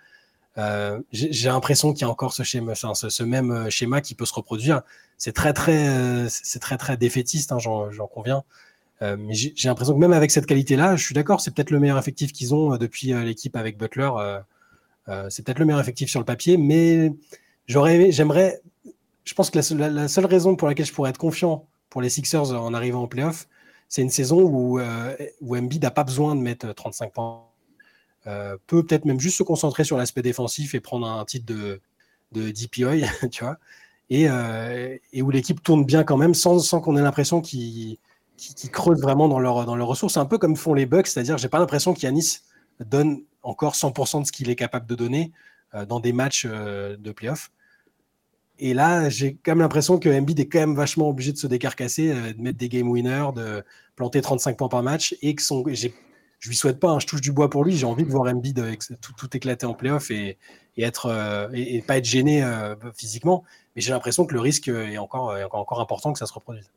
[0.56, 4.34] Euh, J'ai l'impression qu'il y a encore ce schéma, ce, même schéma qui peut se
[4.34, 4.82] reproduire.
[5.16, 8.42] C'est très très, c'est très très défaitiste, hein, j'en conviens.
[9.02, 11.78] Euh, mais j'ai l'impression que même avec cette qualité-là, je suis d'accord, c'est peut-être le
[11.78, 14.10] meilleur effectif qu'ils ont euh, depuis euh, l'équipe avec Butler.
[14.18, 17.12] Euh, c'est peut-être le meilleur effectif sur le papier, mais
[17.66, 18.60] j'aimerais,
[19.24, 22.52] je pense que la, seule raison pour laquelle je pourrais être confiant pour les Sixers
[22.52, 23.48] en arrivant en playoff,
[23.88, 27.44] c'est une saison où, euh, Embiid n'a pas besoin de mettre 35 points.
[28.26, 31.80] Euh, peut peut-être même juste se concentrer sur l'aspect défensif et prendre un titre de,
[32.32, 33.58] de DPOI, tu vois,
[34.10, 37.96] et, euh, et où l'équipe tourne bien quand même sans, sans qu'on ait l'impression qu'ils
[38.36, 40.16] qui, qui, creusent vraiment dans leurs dans leur ressources.
[40.16, 42.40] Un peu comme font les Bucks, c'est-à-dire j'ai pas l'impression qu'Yanis
[42.84, 45.32] donne encore 100% de ce qu'il est capable de donner
[45.74, 47.50] euh, dans des matchs euh, de playoff.
[48.58, 51.46] Et là, j'ai quand même l'impression que Embiid est quand même vachement obligé de se
[51.46, 53.62] décarcasser, euh, de mettre des game winners, de
[53.94, 55.16] planter 35 points par match.
[55.22, 57.76] Et que son, je lui souhaite pas, hein, je touche du bois pour lui.
[57.76, 58.60] J'ai envie de voir Embiid
[59.00, 60.38] tout, tout éclater en playoff et,
[60.76, 63.44] et, être, euh, et, et, pas être gêné euh, physiquement.
[63.76, 66.32] Mais j'ai l'impression que le risque est encore, est encore, encore important que ça se
[66.32, 66.70] reproduise.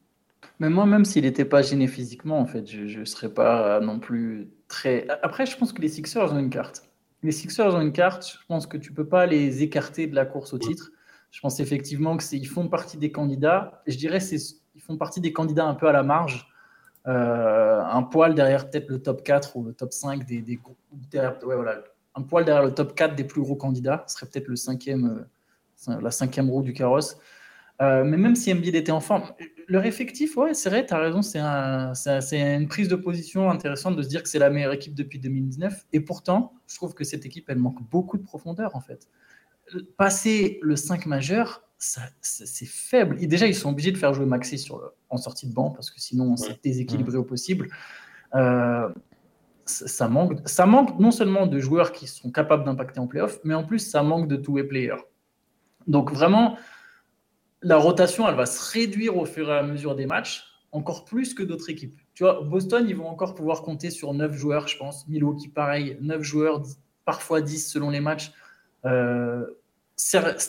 [0.59, 3.99] Mais moi, même s'il n'était pas gêné physiquement, en fait, je ne serais pas non
[3.99, 5.07] plus très.
[5.23, 6.83] Après, je pense que les Sixers ont une carte.
[7.23, 8.37] Les Sixers ont une carte.
[8.39, 10.91] Je pense que tu peux pas les écarter de la course au titre.
[11.31, 13.81] Je pense effectivement que ils font partie des candidats.
[13.87, 16.47] Je dirais ils font partie des candidats un peu à la marge.
[17.07, 20.59] Euh, un poil derrière peut-être le top 4 ou le top 5 des, des
[21.09, 21.81] derrière, ouais, voilà,
[22.13, 24.03] un poil derrière le top 4 des plus gros candidats.
[24.07, 25.25] Ce serait peut-être le cinquième,
[25.87, 27.17] euh, la cinquième roue du carrosse.
[27.81, 29.23] Euh, mais même si Embiid était en forme,
[29.67, 31.93] leur effectif, ouais, c'est vrai, tu as raison, c'est un,
[32.31, 35.85] une prise de position intéressante de se dire que c'est la meilleure équipe depuis 2019.
[35.93, 39.07] Et pourtant, je trouve que cette équipe, elle manque beaucoup de profondeur, en fait.
[39.97, 43.17] Passer le 5 majeur, c'est faible.
[43.19, 45.71] Et déjà, ils sont obligés de faire jouer Maxi sur le, en sortie de banc,
[45.71, 47.69] parce que sinon, c'est déséquilibré au possible.
[48.35, 48.89] Euh,
[49.65, 53.53] ça, manque, ça manque non seulement de joueurs qui sont capables d'impacter en playoff, mais
[53.53, 55.01] en plus, ça manque de two-way players.
[55.87, 56.57] Donc vraiment,
[57.61, 61.33] la rotation, elle va se réduire au fur et à mesure des matchs, encore plus
[61.33, 61.99] que d'autres équipes.
[62.13, 65.07] Tu vois, Boston, ils vont encore pouvoir compter sur 9 joueurs, je pense.
[65.07, 66.61] Milwaukee, pareil, 9 joueurs,
[67.05, 68.31] parfois 10 selon les matchs.
[68.85, 69.45] Euh,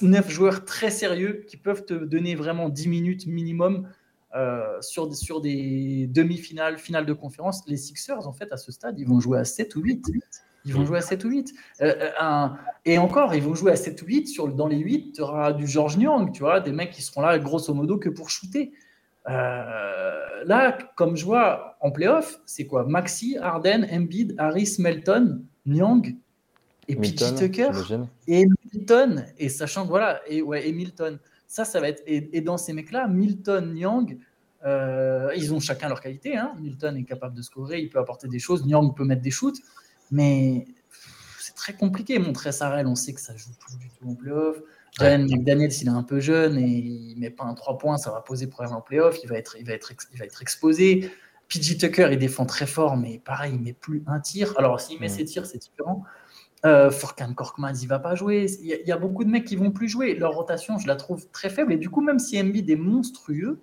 [0.02, 3.88] 9 joueurs très sérieux qui peuvent te donner vraiment 10 minutes minimum
[4.34, 7.62] euh, sur, sur des demi-finales, finales de conférence.
[7.66, 10.06] Les Sixers, en fait, à ce stade, ils vont jouer à 7 ou 8.
[10.64, 11.52] Ils vont jouer à 7 ou 8.
[11.82, 12.48] Euh, euh,
[12.84, 14.28] et encore, ils vont jouer à 7 ou 8.
[14.28, 17.20] Sur, dans les 8, tu auras du George Nyang, tu vois, des mecs qui seront
[17.20, 18.72] là, grosso modo, que pour shooter.
[19.26, 22.84] là, comme je vois en playoff, c'est quoi?
[22.84, 26.16] Maxi, Arden, Embiid, Harris, Melton, Nyang
[26.88, 27.70] et PJ Tucker
[28.26, 29.26] et Milton.
[29.38, 31.18] Et sachant que voilà, et, ouais, et Milton.
[31.46, 32.02] Ça, ça va être.
[32.06, 34.18] Et, dans ces mecs-là, Milton, Nyang,
[34.64, 36.36] euh, ils ont chacun leur qualité.
[36.36, 36.54] Hein.
[36.60, 38.64] Milton est capable de scorer, il peut apporter des choses.
[38.64, 39.58] Nyang peut mettre des shoots.
[40.10, 40.66] Mais
[41.38, 42.18] c'est très compliqué.
[42.18, 44.58] Montrer Sarel, on sait que ça joue plus du tout en playoff.
[44.98, 48.10] Jalen McDaniels, s'il est un peu jeune et il met pas un 3 points, ça
[48.10, 49.18] va poser problème en playoff.
[49.22, 51.10] Il va être, il va être, il va être exposé.
[51.48, 54.54] PJ Tucker, il défend très fort, mais pareil, il met plus un tir.
[54.58, 56.04] Alors, s'il met ses tirs, c'est différent.
[56.64, 58.46] Euh, Furkan Korkmaz, il va pas jouer.
[58.60, 60.14] Il y, a, beaucoup de mecs qui vont plus jouer.
[60.14, 61.72] Leur rotation, je la trouve très faible.
[61.72, 63.60] Et du coup, même si Embiid est monstrueux,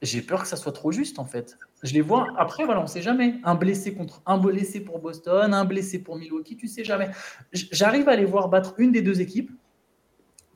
[0.00, 1.58] j'ai peur que ça soit trop juste en fait.
[1.82, 2.28] Je les vois.
[2.38, 3.34] Après, voilà, on sait jamais.
[3.44, 7.10] Un blessé contre un blessé pour Boston, un blessé pour Milwaukee, tu sais jamais.
[7.52, 9.50] J'arrive à les voir battre une des deux équipes.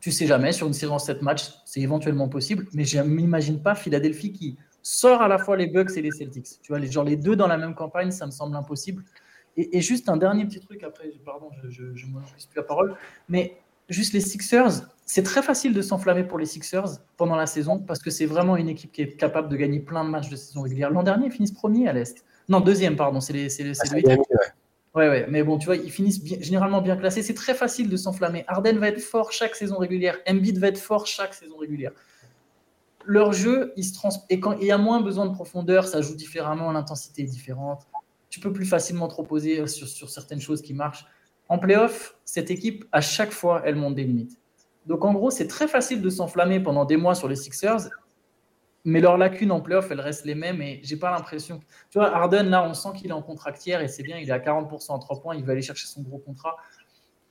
[0.00, 0.52] Tu sais jamais.
[0.52, 2.66] Sur une série 7 matchs, c'est éventuellement possible.
[2.72, 6.60] Mais je m'imagine pas Philadelphie qui sort à la fois les Bucks et les Celtics.
[6.62, 9.04] Tu vois, genre les deux dans la même campagne, ça me semble impossible.
[9.56, 12.94] Et, juste un dernier petit truc, après, pardon, je ne plus la parole,
[13.28, 13.56] mais
[13.88, 18.00] juste les Sixers, c'est très facile de s'enflammer pour les Sixers pendant la saison parce
[18.00, 20.62] que c'est vraiment une équipe qui est capable de gagner plein de matchs de saison
[20.62, 20.90] régulière.
[20.90, 22.24] L'an dernier, ils finissent premier à l'Est.
[22.48, 23.96] Non, deuxième, pardon, c'est les, c'est, ah,
[24.94, 25.08] ouais.
[25.08, 25.26] ouais.
[25.28, 27.22] mais bon, tu vois, ils finissent généralement bien classés.
[27.22, 28.44] C'est très facile de s'enflammer.
[28.48, 30.18] Arden va être fort chaque saison régulière.
[30.28, 31.92] Embiid va être fort chaque saison régulière.
[33.04, 34.10] Leur jeu, il se trans...
[34.28, 37.86] et quand il y a moins besoin de profondeur, ça joue différemment, l'intensité est différente
[38.36, 41.06] tu peux plus facilement te reposer sur, sur certaines choses qui marchent.
[41.48, 44.38] En playoff, cette équipe, à chaque fois, elle monte des limites.
[44.84, 47.88] Donc en gros, c'est très facile de s'enflammer pendant des mois sur les Sixers,
[48.84, 51.60] mais leurs lacunes en playoff, elles restent les mêmes et j'ai pas l'impression.
[51.88, 54.32] Tu vois, Harden, là, on sent qu'il est en contractière et c'est bien, il est
[54.32, 56.56] à 40% en 3 points, il va aller chercher son gros contrat.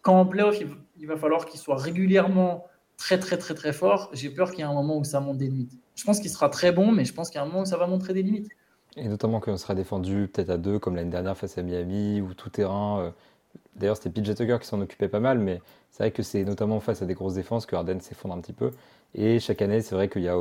[0.01, 0.57] Quand en playoff,
[0.97, 2.65] il va falloir qu'il soit régulièrement
[2.97, 5.37] très, très, très, très fort, j'ai peur qu'il y ait un moment où ça monte
[5.37, 5.79] des limites.
[5.93, 7.65] Je pense qu'il sera très bon, mais je pense qu'il y a un moment où
[7.65, 8.49] ça va montrer des limites.
[8.97, 12.33] Et notamment qu'on sera défendu peut-être à deux, comme l'année dernière face à Miami, ou
[12.33, 12.99] tout terrain.
[13.01, 13.11] Euh.
[13.75, 16.79] D'ailleurs, c'était PJ Tucker qui s'en occupait pas mal, mais c'est vrai que c'est notamment
[16.79, 18.71] face à des grosses défenses que Harden s'effondre un petit peu.
[19.13, 20.37] Et chaque année, c'est vrai qu'il y a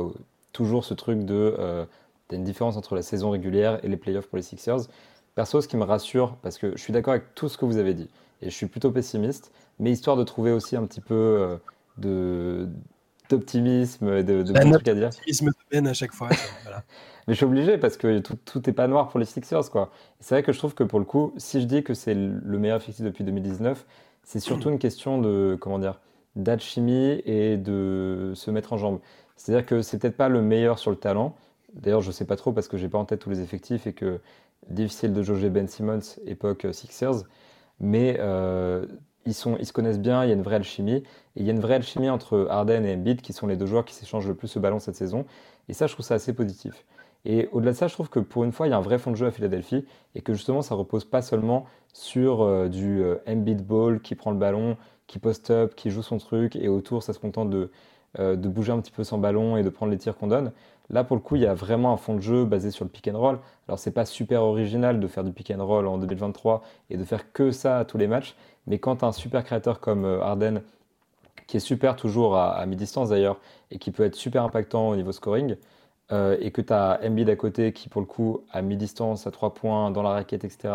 [0.51, 1.55] toujours ce truc de.
[1.59, 1.85] Euh,
[2.31, 4.87] une différence entre la saison régulière et les playoffs pour les Sixers.
[5.35, 7.77] Perso, ce qui me rassure, parce que je suis d'accord avec tout ce que vous
[7.77, 8.09] avez dit,
[8.41, 11.57] et je suis plutôt pessimiste, mais histoire de trouver aussi un petit peu euh,
[11.97, 12.67] de
[13.29, 15.07] d'optimisme et de, de bons trucs à dire.
[15.07, 16.29] Optimisme de Ben à chaque fois.
[16.63, 16.83] voilà.
[17.27, 19.91] Mais je suis obligé parce que tout, tout est pas noir pour les Sixers, quoi.
[20.19, 22.59] C'est vrai que je trouve que pour le coup, si je dis que c'est le
[22.59, 23.85] meilleur effectif depuis 2019,
[24.23, 25.99] c'est surtout une question de, comment dire,
[26.35, 28.99] d'alchimie et de se mettre en jambe.
[29.35, 31.35] C'est-à-dire que c'est peut-être pas le meilleur sur le talent.
[31.73, 33.93] D'ailleurs, je sais pas trop parce que j'ai pas en tête tous les effectifs et
[33.93, 34.19] que
[34.69, 37.23] difficile de jauger Ben Simmons époque Sixers,
[37.79, 38.85] mais euh,
[39.25, 41.03] ils se connaissent bien, il y a une vraie alchimie.
[41.35, 43.65] Et il y a une vraie alchimie entre Harden et Embiid, qui sont les deux
[43.65, 45.25] joueurs qui s'échangent le plus ce ballon cette saison.
[45.67, 46.85] Et ça, je trouve ça assez positif.
[47.25, 48.99] Et au-delà de ça, je trouve que pour une fois, il y a un vrai
[48.99, 49.83] fond de jeu à Philadelphie
[50.13, 54.31] et que justement, ça repose pas seulement sur euh, du euh, Embiid ball qui prend
[54.31, 57.71] le ballon, qui post-up, qui joue son truc et autour, ça se contente de,
[58.19, 60.51] euh, de bouger un petit peu sans ballon et de prendre les tirs qu'on donne.
[60.91, 62.91] Là, pour le coup, il y a vraiment un fond de jeu basé sur le
[62.91, 63.39] pick and roll.
[63.67, 66.61] Alors, c'est pas super original de faire du pick and roll en 2023
[66.91, 68.35] et de faire que ça à tous les matchs,
[68.67, 70.61] mais quand un super créateur comme Harden,
[71.47, 73.39] qui est super toujours à mi-distance d'ailleurs,
[73.71, 75.55] et qui peut être super impactant au niveau scoring,
[76.11, 79.31] euh, et que tu as Embiid à côté qui, pour le coup, à mi-distance, à
[79.31, 80.73] 3 points, dans la raquette, etc.,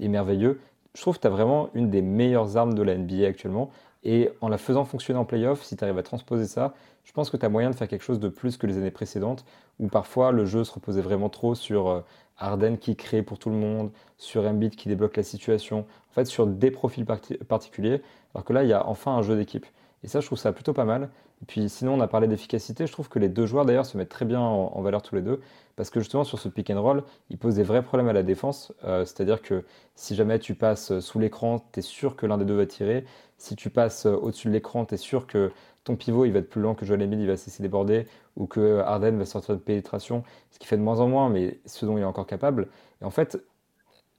[0.00, 0.60] est merveilleux.
[0.94, 3.70] Je trouve que tu as vraiment une des meilleures armes de la NBA actuellement.
[4.04, 7.30] Et en la faisant fonctionner en playoff, si tu arrives à transposer ça, je pense
[7.30, 9.44] que tu as moyen de faire quelque chose de plus que les années précédentes,
[9.80, 12.00] où parfois le jeu se reposait vraiment trop sur euh,
[12.38, 16.26] Harden qui crée pour tout le monde, sur Embiid qui débloque la situation, en fait
[16.26, 18.02] sur des profils particuliers,
[18.34, 19.66] alors que là, il y a enfin un jeu d'équipe.
[20.04, 21.08] Et ça, je trouve ça plutôt pas mal.
[21.42, 22.86] Et puis sinon, on a parlé d'efficacité.
[22.86, 25.22] Je trouve que les deux joueurs d'ailleurs se mettent très bien en, valeur tous les
[25.22, 25.40] deux.
[25.76, 28.24] Parce que justement, sur ce pick and roll, ils posent des vrais problèmes à la
[28.24, 28.72] défense.
[28.84, 32.44] Euh, c'est-à-dire que si jamais tu passes sous l'écran, tu es sûr que l'un des
[32.44, 33.04] deux va tirer.
[33.36, 35.52] Si tu passes au-dessus de l'écran, tu es sûr que
[35.84, 38.06] ton pivot il va être plus lent que Joel Embiid, il va cesser déborder.
[38.36, 40.24] Ou que Harden va sortir de pénétration.
[40.50, 42.68] Ce qui fait de moins en moins, mais ce dont il est encore capable.
[43.00, 43.38] Et en fait,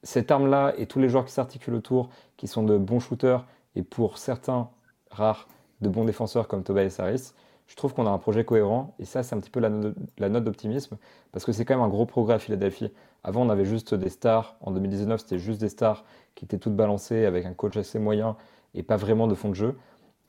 [0.04, 3.84] cette arme-là et tous les joueurs qui s'articulent autour, qui sont de bons shooters, et
[3.84, 4.70] pour certains
[5.12, 5.48] rares,
[5.82, 7.32] de bons défenseurs comme Tobias Harris,
[7.68, 8.96] je trouve qu'on a un projet cohérent.
[9.00, 10.98] Et ça, c'est un petit peu la, no- la note d'optimisme,
[11.32, 12.92] parce que c'est quand même un gros progrès à Philadelphie.
[13.24, 14.56] Avant, on avait juste des stars.
[14.62, 16.04] En 2019, c'était juste des stars
[16.36, 18.36] qui étaient toutes balancées avec un coach assez moyen
[18.74, 19.76] et pas vraiment de fond de jeu.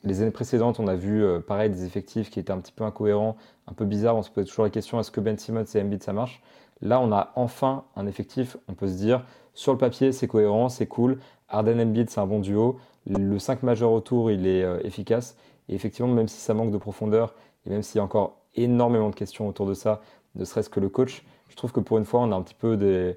[0.02, 2.84] Les années précédentes, on a vu euh, pareil des effectifs qui étaient un petit peu
[2.84, 3.36] incohérents,
[3.66, 4.16] un peu bizarres.
[4.16, 6.42] On se posait toujours la question est-ce que Ben Simmons et Embiid ça marche?
[6.80, 8.56] Là, on a enfin un effectif.
[8.68, 11.18] On peut se dire sur le papier, c'est cohérent, c'est cool.
[11.50, 12.78] Harden Embiid, c'est un bon duo.
[13.06, 15.36] Le 5 majeur autour, il est euh, efficace.
[15.68, 17.34] Et effectivement, même si ça manque de profondeur
[17.66, 20.00] et même s'il y a encore énormément de questions autour de ça,
[20.34, 22.54] ne serait-ce que le coach, je trouve que pour une fois, on a un petit
[22.54, 23.16] peu des,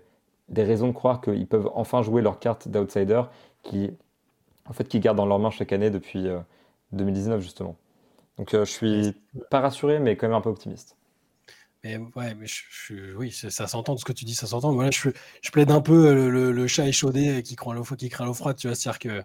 [0.49, 3.21] des raisons de croire qu'ils peuvent enfin jouer leur carte d'outsider
[3.63, 3.91] qui,
[4.67, 6.39] en fait, qui gardent dans leurs mains chaque année depuis euh,
[6.93, 7.77] 2019 justement.
[8.37, 9.15] Donc euh, je suis
[9.51, 10.97] pas rassuré, mais quand même un peu optimiste.
[11.83, 14.71] Mais ouais, mais je, je- oui, ça, s'entend, ce que tu dis, ça s'entend.
[14.73, 15.09] Voilà, je,
[15.41, 18.33] je plaide un peu le, le- le chat échaudé qui craint l'eau qui craint l'eau
[18.33, 18.75] froide, tu vois.
[18.75, 19.23] C'est-à-dire que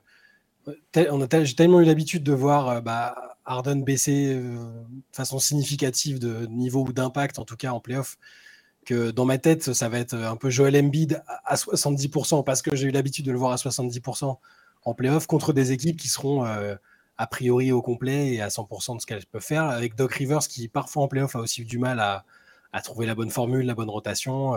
[1.11, 5.39] on a j'ai tellement eu l'habitude de voir euh, bah, Harden baisser euh, de façon
[5.39, 8.19] significative de niveau ou d'impact, en tout cas en playoff,
[8.85, 12.63] que dans ma tête, ça va être un peu Joel Embiid à à 70%, parce
[12.63, 14.37] que j'ai eu l'habitude de le voir à 70%
[14.85, 16.75] en playoff contre des équipes qui seront euh,
[17.17, 20.47] a priori au complet et à 100% de ce qu'elles peuvent faire, avec Doc Rivers
[20.49, 22.25] qui parfois en playoff a aussi eu du mal à,
[22.83, 24.55] trouver la bonne formule, la bonne rotation.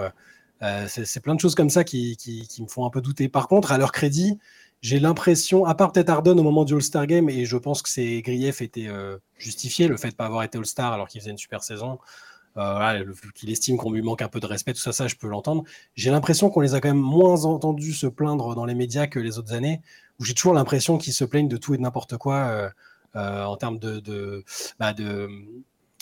[0.88, 2.18] c'est plein de choses comme ça qui
[2.60, 3.30] me font un peu douter.
[3.30, 4.38] Par contre, à leur crédit,
[4.82, 7.90] j'ai l'impression, à part peut-être Harden au moment du All-Star Game, et je pense que
[7.90, 11.22] ses griefs étaient euh, justifiés, le fait de ne pas avoir été All-Star alors qu'il
[11.22, 12.00] faisait une super saison,
[12.58, 15.28] euh, qu'il estime qu'on lui manque un peu de respect, tout ça, ça, je peux
[15.28, 15.64] l'entendre.
[15.94, 19.20] J'ai l'impression qu'on les a quand même moins entendus se plaindre dans les médias que
[19.20, 19.82] les autres années,
[20.20, 22.72] où j'ai toujours l'impression qu'ils se plaignent de tout et de n'importe quoi
[23.16, 23.80] euh, en termes
[24.80, 25.30] bah, de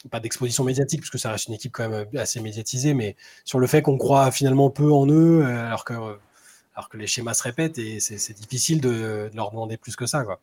[0.09, 3.59] pas d'exposition médiatique, parce que ça reste une équipe quand même assez médiatisée, mais sur
[3.59, 5.93] le fait qu'on croit finalement peu en eux, alors que,
[6.79, 10.05] alors que les schémas se répètent et c'est difficile de, de leur demander plus que
[10.05, 10.23] ça.
[10.23, 10.39] Quoi.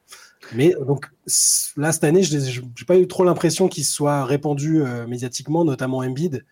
[0.54, 4.24] Mais donc c- là, cette année, je n'ai pas eu trop l'impression qu'ils se soient
[4.26, 6.44] répandus euh, médiatiquement, notamment Embiid.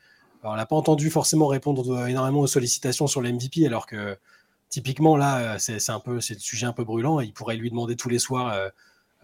[0.42, 4.16] Alors, on n'a pas entendu forcément répondre de- énormément aux sollicitations sur l'MVP, alors que
[4.70, 7.20] typiquement là, euh, c'est un peu, c'est le sujet un peu brûlant.
[7.20, 8.52] Et il pourrait lui demander tous les soirs.
[8.54, 8.68] euh,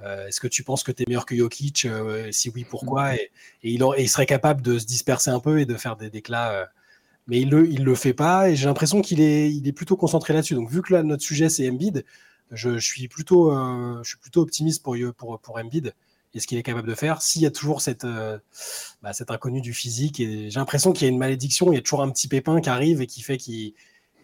[0.03, 3.17] euh, Est-ce que tu penses que tu es meilleur que Jokic Euh, Si oui, pourquoi?
[3.17, 3.31] Et,
[3.63, 5.97] et il aurait- et il serait capable de se disperser un peu et de faire
[5.97, 6.69] des déclats.
[7.27, 10.55] Mais il le, le fait pas et j'ai l'impression qu'il est, plutôt concentré là-dessus.
[10.55, 12.05] Donc vu que là notre sujet c'est Embiid,
[12.51, 15.95] je, je suis plutôt, euh, suis plutôt optimiste pour, pour, Embiid
[16.35, 17.23] et ce qu'il est capable de faire.
[17.23, 18.39] S'il y a toujours cette, euh,
[19.03, 21.79] bah, cet inconnu du physique et j'ai l'impression qu'il y a une malédiction, il y
[21.79, 23.75] a toujours un petit pépin qui arrive et qui fait qu'il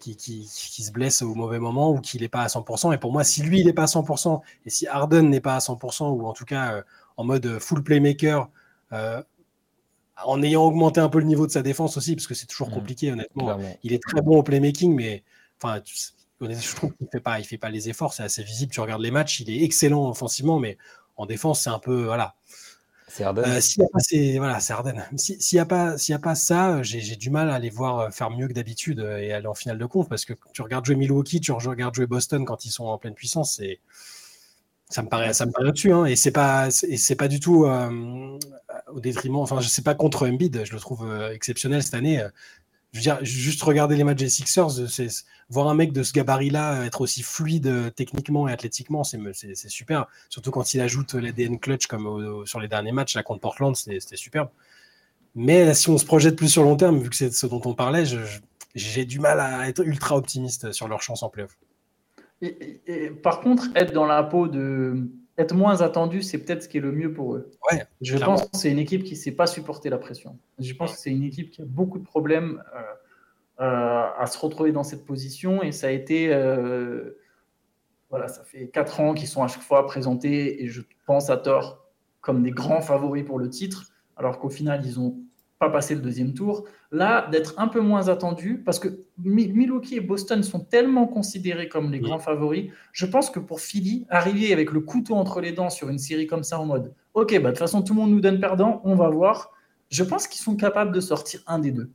[0.01, 2.95] qui, qui, qui se blesse au mauvais moment ou qu'il n'est pas à 100%.
[2.95, 5.57] Et pour moi, si lui, il n'est pas à 100%, et si Harden n'est pas
[5.57, 6.83] à 100%, ou en tout cas euh,
[7.17, 8.49] en mode full playmaker,
[8.93, 9.23] euh,
[10.25, 12.69] en ayant augmenté un peu le niveau de sa défense aussi, parce que c'est toujours
[12.69, 12.75] Mhm.
[12.75, 13.45] compliqué, honnêtement.
[13.45, 13.79] Clairement.
[13.83, 15.23] Il est très bon au playmaking, mais
[15.63, 15.81] enfin,
[16.41, 18.73] je trouve qu'il fait pas, il fait pas les efforts, c'est assez visible.
[18.73, 20.79] Tu regardes les matchs, il est excellent offensivement, mais
[21.17, 22.35] en défense, c'est un peu voilà.
[23.09, 23.25] C'est.
[23.25, 25.05] Euh, s'il n'y a pas ces, voilà, c'est Harden.
[25.17, 27.59] Si- S'il n'y a pas, s'il y a pas ça, j'ai j'ai du mal à
[27.59, 30.25] les voir euh, faire mieux que d'habitude euh, et aller en finale de conf parce
[30.25, 33.55] que tu regardes jouer Milwaukee, tu regardes jouer Boston quand ils sont en pleine puissance,
[33.57, 33.79] c'est
[34.89, 37.65] ça me paraît, ça me paraît au-dessus, hein, et c'est pas, c'est pas du tout
[37.65, 38.39] euh,
[38.93, 39.37] au détriment.
[39.37, 42.21] Enfin, je sais pas contre Embiid, je le trouve euh, exceptionnel cette année.
[42.21, 42.29] euh.
[42.93, 44.71] Je veux dire, juste regarder les matchs des Sixers,
[45.51, 49.19] voir un mec de ce gabarit-là être aussi fluide techniquement et athlétiquement, c'est
[49.69, 50.07] super.
[50.31, 54.17] Surtout quand il ajoute l'ADN clutch comme sur les derniers matchs là contre Portland, c'était
[54.17, 54.49] superbe.
[55.35, 57.75] Mais si on se projette plus sur long terme, vu que c'est ce dont on
[57.75, 58.05] parlait,
[58.75, 61.59] j'ai du mal à être ultra optimiste sur leur chance en playoff.
[62.43, 65.09] Et- par contre, être dans la peau de.
[65.39, 67.51] Être moins attendu, c'est peut-être ce qui est le mieux pour eux.
[67.71, 68.37] Ouais, Je clairement.
[68.37, 70.39] pense que c'est une équipe qui ne sait pas supporter la pression.
[70.59, 72.81] Je pense que c'est une équipe qui a beaucoup de problèmes euh,
[73.65, 75.63] euh, à se retrouver dans cette position.
[75.63, 76.33] Et ça a été.
[76.33, 77.19] euh,
[78.09, 81.37] voilà, ça fait quatre ans qu'ils sont à chaque fois présentés, et je pense à
[81.37, 81.85] tort,
[82.23, 85.19] comme des grands favoris pour le titre, alors qu'au final, ils n'ont
[85.59, 86.65] pas passé le deuxième tour.
[86.93, 88.89] Là, d'être un peu moins attendu, parce que
[89.19, 92.05] Mi- Milwaukee et Boston sont tellement considérés comme les Oui.
[92.05, 95.89] grands favoris, je pense que pour Philly, arriver avec le couteau entre les dents sur
[95.89, 98.21] une série comme ça en mode Ok, bah, de toute façon, tout le monde nous
[98.21, 99.51] donne perdant, on va voir.
[99.89, 101.91] Je pense qu'ils sont capables de sortir un des deux.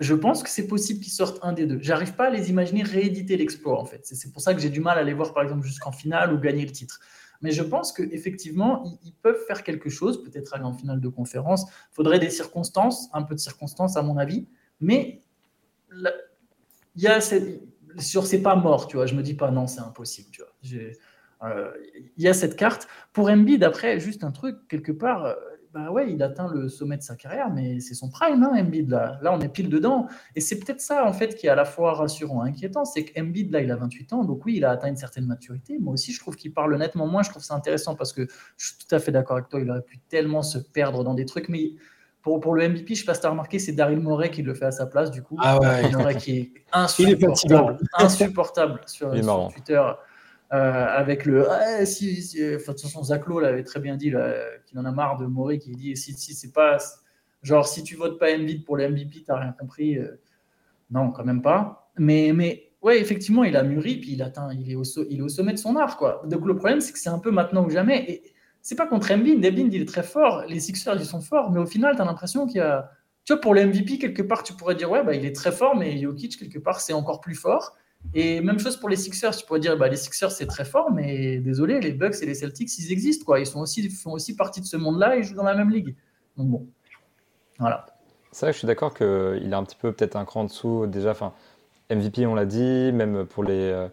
[0.00, 1.78] Je pense que c'est possible qu'ils sortent un des deux.
[1.80, 4.00] J'arrive pas à les imaginer rééditer l'exploit, en fait.
[4.04, 6.32] C'est c'est pour ça que j'ai du mal à les voir, par exemple, jusqu'en finale
[6.32, 6.98] ou gagner le titre.
[7.42, 11.08] Mais je pense qu'effectivement, ils, ils peuvent faire quelque chose, peut-être aller en finale de
[11.08, 11.62] conférence.
[11.92, 14.46] Il faudrait des circonstances, un peu de circonstances, à mon avis.
[14.80, 15.20] Mais
[15.90, 16.12] là,
[16.96, 17.60] il y a cette-
[17.98, 19.06] sur c'est pas mort, tu vois.
[19.06, 20.30] Je me dis pas non, c'est impossible,
[21.42, 21.70] euh,
[22.16, 22.88] Il y a cette carte.
[23.12, 25.34] Pour Embiid, après, juste un truc, quelque part, euh,
[25.74, 28.88] bah ouais, il atteint le sommet de sa carrière, mais c'est son prime, hein, Embiid.
[28.88, 29.18] Là.
[29.22, 30.06] là, on est pile dedans.
[30.36, 32.84] Et c'est peut-être ça, en fait, qui est à la fois rassurant et inquiétant.
[32.84, 34.22] C'est qu'Embiid, là, il a 28 ans.
[34.22, 35.76] Donc oui, il a atteint une certaine maturité.
[35.80, 37.24] Moi aussi, je trouve qu'il parle nettement moins.
[37.24, 39.58] Je trouve ça intéressant parce que je suis tout à fait d'accord avec toi.
[39.60, 41.48] Il aurait pu tellement se perdre dans des trucs.
[41.48, 41.72] Mais
[42.22, 44.30] pour, pour le MVP, je ne sais pas si tu as remarqué, c'est Daryl Morey
[44.30, 45.36] qui le fait à sa place, du coup.
[45.40, 45.90] Ah ouais.
[45.90, 49.82] Morey qui est insupportable, insupportable sur, sur Twitter.
[50.54, 54.12] Euh, avec le ah, si, de toute façon Zaclo l'avait très bien dit
[54.66, 56.78] qu'il en a marre de Maury qui dit si, si c'est pas
[57.42, 60.20] genre si tu votes pas Embiid pour le MVP t'as rien compris euh,
[60.92, 61.90] non quand même pas.
[61.98, 65.58] Mais mais ouais effectivement il a mûri puis il atteint il est au sommet de
[65.58, 66.22] son art quoi.
[66.26, 68.22] Donc le problème c'est que c'est un peu maintenant ou jamais et
[68.62, 69.44] c'est pas contre Embiid.
[69.44, 72.04] Embiid il est très fort les Sixers ils sont forts mais au final tu as
[72.04, 72.92] l'impression qu'il y a
[73.24, 75.50] tu vois pour le MVP quelque part tu pourrais dire ouais bah il est très
[75.50, 77.76] fort mais Jokic quelque part c'est encore plus fort
[78.12, 80.92] et même chose pour les Sixers, tu pourrais dire bah, les Sixers c'est très fort,
[80.92, 83.40] mais désolé, les Bucks et les Celtics ils existent quoi.
[83.40, 85.94] Ils sont aussi, font aussi partie de ce monde-là, ils jouent dans la même ligue.
[86.36, 86.66] Donc bon,
[87.58, 87.86] voilà.
[88.32, 90.44] C'est vrai que je suis d'accord qu'il est un petit peu peut-être un cran en
[90.44, 91.12] dessous déjà.
[91.12, 91.32] Enfin,
[91.90, 93.88] MVP on l'a dit, même pour les euh,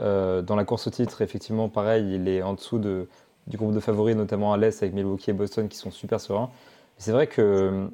[0.00, 3.08] euh, dans la course au titre, effectivement pareil, il est en dessous de,
[3.46, 6.50] du groupe de favoris, notamment à l'Est avec Milwaukee et Boston qui sont super sereins.
[6.98, 7.88] C'est vrai que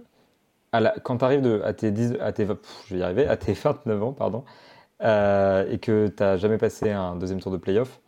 [1.03, 4.03] quand tu arrives à tes, 10, à tes je vais y arriver, à tes 29
[4.03, 4.45] ans, pardon,
[5.03, 8.01] euh, et que tu n'as jamais passé un deuxième tour de playoff,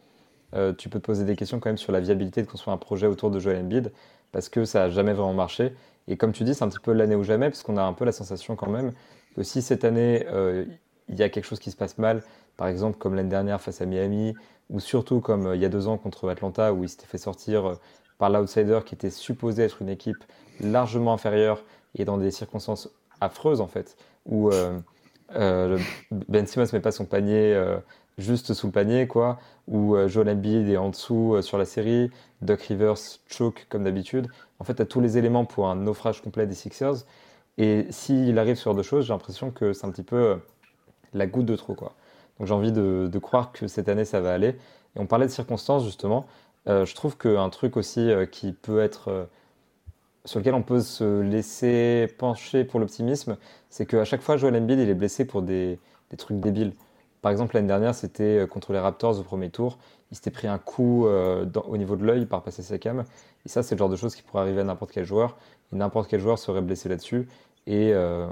[0.55, 2.79] euh, tu peux te poser des questions quand même sur la viabilité de construire un
[2.79, 3.93] projet autour de Joel Embiid
[4.33, 5.75] parce que ça n'a jamais vraiment marché.
[6.09, 7.93] Et comme tu dis, c'est un petit peu l'année ou jamais parce qu'on a un
[7.93, 8.93] peu la sensation quand même
[9.37, 10.65] que si cette année euh,
[11.09, 12.23] il y a quelque chose qui se passe mal,
[12.57, 14.35] par exemple comme l'année dernière face à Miami,
[14.71, 17.77] ou surtout comme il y a deux ans contre Atlanta où il s'était fait sortir
[18.19, 20.23] par l'outsider qui était supposé être une équipe
[20.61, 21.65] largement inférieure
[21.97, 22.89] et dans des circonstances
[23.21, 24.51] affreuses en fait, où
[25.37, 25.79] euh,
[26.29, 27.79] ben Simmons met pas son panier euh,
[28.19, 29.39] juste sous le panier, quoi.
[29.69, 32.11] Ou euh, Joel Embiid est en dessous sur la série.
[32.43, 32.97] Doc Rivers
[33.29, 34.29] choke comme d'habitude.
[34.59, 37.05] En fait, tu as tous les éléments pour un naufrage complet des Sixers.
[37.59, 40.39] Et s'il arrive sur deux choses, j'ai l'impression que c'est un petit peu
[41.13, 41.95] la goutte de trop, quoi.
[42.39, 44.57] Donc j'ai envie de, croire que cette année ça va aller.
[44.97, 46.27] Et on parlait de circonstances justement.
[46.67, 49.29] je trouve qu'un truc aussi qui peut être
[50.25, 53.37] sur lequel on peut se laisser pencher pour l'optimisme,
[53.69, 55.79] c'est qu'à chaque fois, Joel Embiid, il est blessé pour des,
[56.19, 56.75] trucs débiles.
[57.23, 59.79] Par exemple, l'année dernière, c'était euh, contre les Raptors au premier tour.
[60.11, 63.05] Il s'était pris un coup euh, au niveau de l'œil par passer sa cam.
[63.45, 65.37] Et ça, c'est le genre de choses qui pourrait arriver à n'importe quel joueur.
[65.73, 67.29] Et n'importe quel joueur serait blessé là-dessus
[67.67, 68.27] et euh,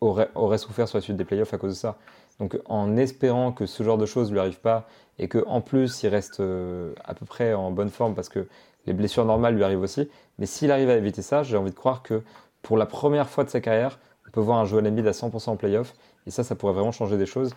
[0.00, 1.96] aurait, souffert sur la suite des playoffs à cause de ça.
[2.40, 6.02] Donc, en espérant que ce genre de choses ne lui arrive pas et qu'en plus,
[6.02, 8.48] il reste à peu près en bonne forme parce que
[8.86, 10.08] les blessures normales lui arrivent aussi.
[10.38, 12.22] Mais s'il arrive à éviter ça, j'ai envie de croire que
[12.62, 15.50] pour la première fois de sa carrière, on peut voir un Joel Embiid à 100%
[15.50, 15.94] en playoff.
[16.26, 17.54] Et ça, ça pourrait vraiment changer des choses.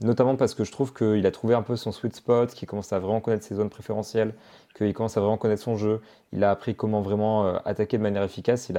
[0.00, 2.92] Notamment parce que je trouve qu'il a trouvé un peu son sweet spot, qu'il commence
[2.92, 4.34] à vraiment connaître ses zones préférentielles,
[4.76, 6.00] qu'il commence à vraiment connaître son jeu.
[6.32, 8.70] Il a appris comment vraiment euh, attaquer de manière efficace.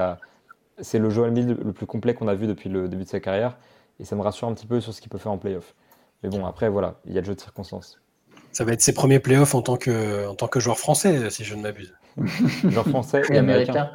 [0.81, 3.21] C'est le Joel Embiid le plus complet qu'on a vu depuis le début de sa
[3.21, 3.57] carrière.
[3.99, 5.73] Et ça me rassure un petit peu sur ce qu'il peut faire en playoff.
[6.21, 8.01] Mais bon, après, voilà, il y a le jeu de circonstances.
[8.55, 11.43] Ça va être ses premiers playoffs en tant que, en tant que joueur français, si
[11.43, 11.93] je ne m'abuse.
[12.63, 13.91] joueur français et, américain.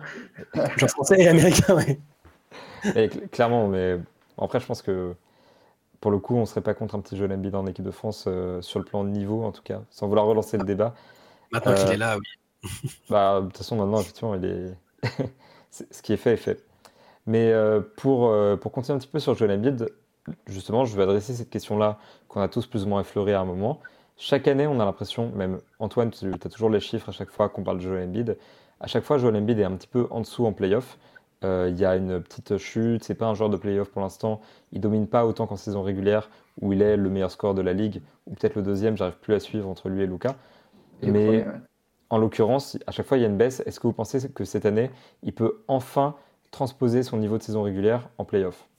[0.76, 3.08] joueur français et américain, oui.
[3.30, 3.96] clairement, mais
[4.36, 5.14] après, je pense que
[6.00, 7.90] pour le coup, on ne serait pas contre un petit jeu Embiid en équipe de
[7.90, 10.94] France euh, sur le plan de niveau, en tout cas, sans vouloir relancer le débat.
[11.52, 12.90] Maintenant qu'il euh, est là, oui.
[13.10, 14.74] bah, de toute façon, maintenant, effectivement, il est...
[15.70, 16.64] ce qui est fait est fait.
[17.26, 19.90] Mais euh, pour, pour continuer un petit peu sur Joel Embiid,
[20.46, 23.44] justement, je vais adresser cette question-là qu'on a tous plus ou moins effleuré à un
[23.44, 23.80] moment.
[24.22, 27.48] Chaque année, on a l'impression, même Antoine, tu as toujours les chiffres à chaque fois
[27.48, 28.36] qu'on parle de Joel Embiid.
[28.78, 30.98] À chaque fois, Joel Embiid est un petit peu en dessous en playoff.
[31.42, 34.42] Euh, il y a une petite chute, c'est pas un joueur de playoff pour l'instant.
[34.72, 36.28] Il domine pas autant qu'en saison régulière,
[36.60, 39.32] où il est le meilleur score de la ligue, ou peut-être le deuxième, j'arrive plus
[39.32, 40.36] à suivre entre lui et Luca.
[41.02, 41.46] Mais
[42.10, 43.62] en l'occurrence, à chaque fois, il y a une baisse.
[43.64, 44.90] Est-ce que vous pensez que cette année,
[45.22, 46.14] il peut enfin
[46.50, 48.69] transposer son niveau de saison régulière en playoff?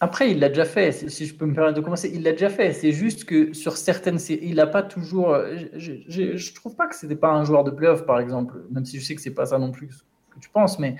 [0.00, 2.50] Après, il l'a déjà fait, si je peux me permettre de commencer, il l'a déjà
[2.50, 2.72] fait.
[2.72, 5.34] C'est juste que sur certaines il n'a pas toujours.
[5.74, 9.00] Je, je, trouve pas que c'était pas un joueur de playoff, par exemple, même si
[9.00, 9.88] je sais que c'est pas ça non plus
[10.34, 10.96] que tu penses, mais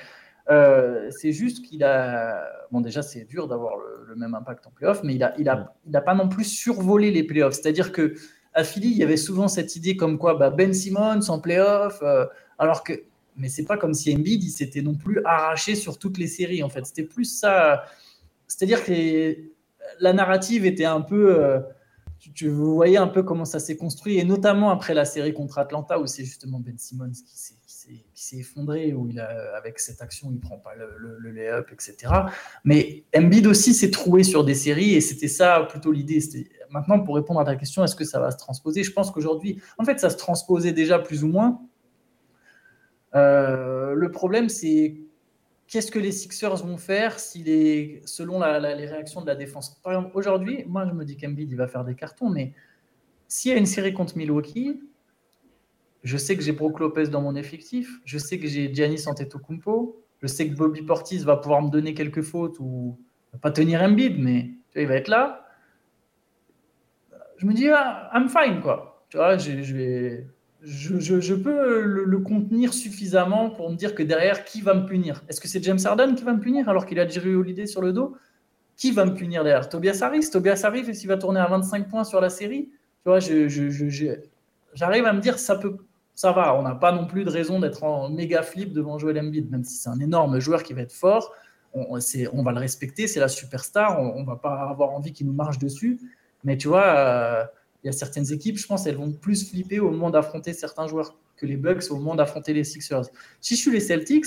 [0.50, 2.42] euh, c'est juste qu'il a.
[2.70, 3.74] Bon, déjà, c'est dur d'avoir
[4.06, 6.44] le, même impact en playoff, mais il a, il a, il a pas non plus
[6.44, 7.54] survolé les playoffs.
[7.54, 8.14] C'est-à-dire que
[8.54, 12.00] à Philly, il y avait souvent cette idée comme quoi bah, Ben Simmons en playoff,
[12.02, 12.24] euh,
[12.58, 12.94] alors que.
[13.36, 16.62] Mais c'est pas comme si Embiid, il s'était non plus arraché sur toutes les séries,
[16.62, 16.86] en fait.
[16.86, 17.84] C'était plus ça
[18.46, 19.36] c'est-à-dire que
[20.00, 21.42] la narrative était un peu.
[21.42, 21.60] Euh,
[22.34, 25.98] tu, voyez un peu comment ça s'est construit, et notamment après la série contre Atlanta,
[26.00, 30.40] où c'est justement Ben Simmons qui s'est effondré, où il a, avec cette action, il
[30.40, 32.12] prend pas le, le, lay-up, etc.
[32.64, 36.20] Mais Embiid aussi s'est trouvé sur des séries, et c'était ça plutôt l'idée.
[36.70, 38.82] Maintenant, pour répondre à ta question, est-ce que ça va se transposer?
[38.82, 41.60] Je pense qu'aujourd'hui, en fait, ça se transposait déjà plus ou moins.
[43.14, 44.96] Euh, le problème, c'est
[45.68, 49.80] qu'est-ce que les Sixers vont faire si les, selon les réactions de la défense?
[49.82, 52.52] Par exemple, aujourd'hui, moi, je me dis qu'Embiid, il va faire des cartons, mais
[53.28, 54.80] s'il y a une série contre Milwaukee,
[56.02, 60.04] je sais que j'ai Brook Lopez dans mon effectif, je sais que j'ai Giannis Antetokounmpo,
[60.22, 62.98] je sais que Bobby Portis va pouvoir me donner quelques fautes ou
[63.42, 65.46] pas tenir Embiid, mais il va être là.
[67.38, 69.04] Je me dis, ah, I'm fine, quoi.
[69.10, 70.26] Tu vois, je vais,
[70.62, 75.22] je, peux le, contenir suffisamment pour me dire que derrière, qui va me punir?
[75.28, 77.82] Est-ce que c'est James Harden qui va me punir alors qu'il a Jerry Holiday sur
[77.82, 78.16] le dos?
[78.76, 79.68] Qui va me punir derrière?
[79.68, 80.30] Tobias Harris?
[80.30, 82.68] Tobias Harris, s'il va tourner à 25 points sur la série
[83.02, 85.76] Tu vois, j'arrive à me dire, ça peut,
[86.14, 86.54] ça va.
[86.54, 89.64] On n'a pas non plus de raison d'être en méga flip devant Joel Embiid, même
[89.64, 91.32] si c'est un énorme joueur qui va être fort.
[91.74, 91.98] On,
[92.42, 94.00] va le respecter, c'est la superstar.
[94.00, 96.00] On, on va pas avoir envie qu'il nous marche dessus.
[96.44, 97.44] Mais tu vois, euh,
[97.82, 100.86] il y a certaines équipes, je pense, elles vont plus flipper au moment d'affronter certains
[100.86, 103.04] joueurs que les Bucks au moment d'affronter les Sixers.
[103.40, 104.26] Si je suis les Celtics,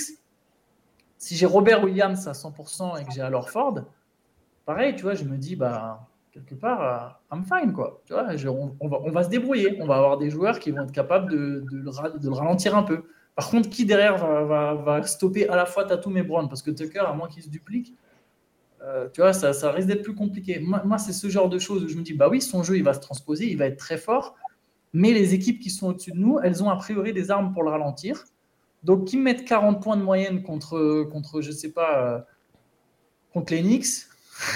[1.18, 3.78] si j'ai Robert Williams à 100% et que j'ai alors Ford,
[4.64, 8.00] pareil, tu vois, je me dis, bah, quelque part, euh, I'm fine, quoi.
[8.06, 9.78] Tu vois, je- on, va, on va se débrouiller.
[9.82, 13.02] On va avoir des joueurs qui vont être capables de le ralentir un peu.
[13.34, 16.48] Par contre, qui derrière va, va- va stopper à la fois Tatum et Brown?
[16.48, 17.94] Parce que Tucker, à moins qu'il se duplique,
[18.82, 20.58] euh, tu vois, ça, ça risque d'être plus compliqué.
[20.60, 22.82] Moi, c'est ce genre de choses où je me dis, bah oui, son jeu, il
[22.82, 24.36] va se transposer, il va être très fort,
[24.92, 27.62] mais les équipes qui sont au-dessus de nous, elles ont a priori des armes pour
[27.62, 28.24] le ralentir.
[28.82, 32.18] Donc, qui mettent 40 points de moyenne contre, contre je sais pas, euh,
[33.32, 34.06] contre les Knicks,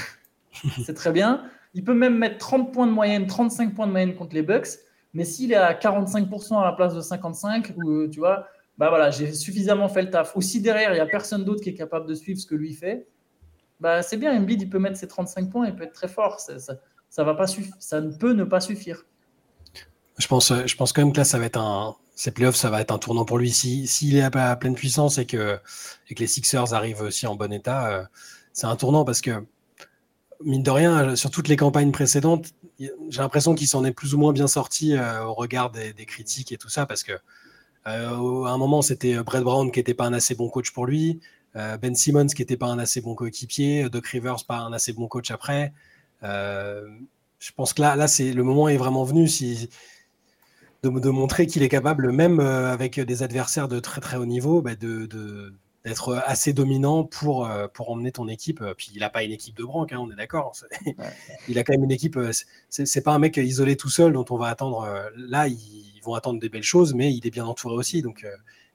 [0.85, 1.45] c'est très bien.
[1.75, 4.69] Il peut même mettre 30 points de moyenne, 35 points de moyenne contre les Bucks,
[5.13, 8.47] mais s'il est à 45% à la place de 55, ou, euh, tu vois,
[8.79, 10.35] bah voilà, j'ai suffisamment fait le taf.
[10.35, 12.55] Ou si derrière, il n'y a personne d'autre qui est capable de suivre ce que
[12.55, 13.07] lui fait,
[13.85, 16.41] bah, c'est bien, Embiid, il peut mettre ses 35 points, il peut être très fort.
[16.41, 17.45] Ça, va pas
[17.79, 19.05] ça ne peut ne pas suffire.
[20.17, 21.95] Je pense, euh, je pense quand même que là, ça va être un.
[22.15, 23.51] Ces playoffs, ça va être un tournant pour lui.
[23.51, 25.59] S'il si, s'il est à, pleine puissance et que,
[26.09, 28.05] et que les Sixers arrivent aussi en bon état, euh,
[28.55, 29.45] c'est un tournant parce que,
[30.43, 34.19] mine de rien, sur toutes les campagnes précédentes, j'ai l'impression qu'il s'en est plus ou
[34.19, 37.13] moins bien sorti euh, au regard des, critiques et tout ça parce que,
[37.85, 41.21] à un moment, c'était Brett Brown qui n'était pas un assez bon coach pour lui,
[41.55, 45.07] Ben Simmons qui n'était pas un assez bon coéquipier, Doc Rivers pas un assez bon
[45.09, 45.73] coach après.
[46.23, 46.89] Euh,
[47.39, 49.29] je pense que là, là c'est le moment est vraiment venu.
[49.29, 49.69] Si,
[50.83, 54.27] de, de montrer qu'il est capable, même euh, avec des adversaires de très très haut
[54.27, 58.63] niveau, bah, de, de- d'être assez dominant pour, euh, pour emmener ton équipe.
[58.63, 60.53] Euh, Puis il n'a pas une équipe de branque, hein, on est d'accord.
[61.49, 62.17] Il a quand même une équipe.
[62.17, 62.31] euh,
[62.71, 64.83] C'est, pas un mec isolé tout seul dont on va attendre.
[64.85, 68.01] euh, Là, ils vont attendre des belles choses, mais il est bien entouré aussi.
[68.01, 68.31] Donc euh,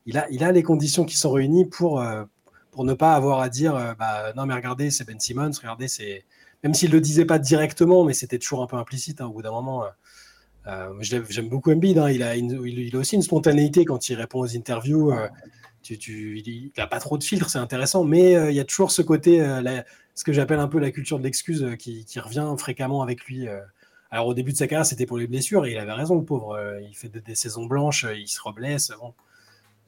[0.06, 2.24] il, a, il a les conditions qui sont réunies pour, euh,
[2.72, 5.88] pour ne pas avoir à dire euh, bah, non, mais regardez, c'est Ben Simmons, regardez,
[5.88, 6.26] c'est.
[6.64, 9.32] Même s'il ne le disait pas directement, mais c'était toujours un peu implicite hein, au
[9.32, 9.86] bout d'un moment.
[9.86, 9.88] euh,
[10.68, 11.98] euh, J'aime beaucoup Embiid.
[11.98, 12.10] hein.
[12.10, 15.14] Il, a aussi une spontanéité quand il répond aux interviews.
[15.82, 18.04] tu, tu- il n'a pas trop de filtres, c'est intéressant.
[18.04, 19.40] Mais il y a toujours ce côté,
[20.16, 23.48] ce que j'appelle un peu la culture de l'excuse qui, revient fréquemment avec lui.
[24.12, 25.66] Alors au début de sa carrière, c'était pour les blessures.
[25.66, 26.60] Et il avait raison, le pauvre.
[26.82, 28.92] il fait des, saisons blanches, il se reblesse.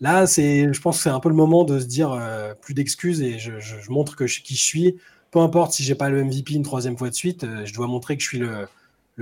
[0.01, 2.73] Là, c'est, je pense que c'est un peu le moment de se dire euh, plus
[2.73, 3.51] d'excuses et je,
[3.89, 4.97] montre que qui je suis.
[5.29, 7.85] Peu importe si j'ai pas le MVP une troisième fois de suite, euh, je dois
[7.85, 8.67] montrer que je suis le,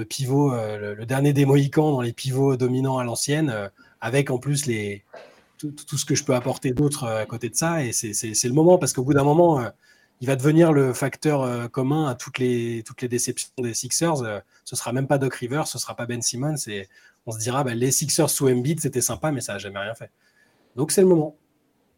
[0.05, 3.53] pivot, euh, le, dernier des Mohicans dans les pivots dominants à l'ancienne,
[3.99, 5.03] avec en plus les,
[5.57, 7.83] tout, ce que je peux apporter d'autre à côté de ça.
[7.83, 9.61] Et c'est c'est- le moment, parce qu'au bout d'un moment,
[10.21, 14.41] il va devenir le facteur commun à toutes les, toutes les déceptions des Sixers.
[14.63, 16.55] Ce sera même pas Doc Rivers, ce sera pas Ben Simmons.
[17.25, 19.93] On se dira, bah, les Sixers sous Embiid, c'était sympa, mais ça n'a jamais rien
[19.95, 20.09] fait.
[20.75, 21.35] Donc c'est le moment.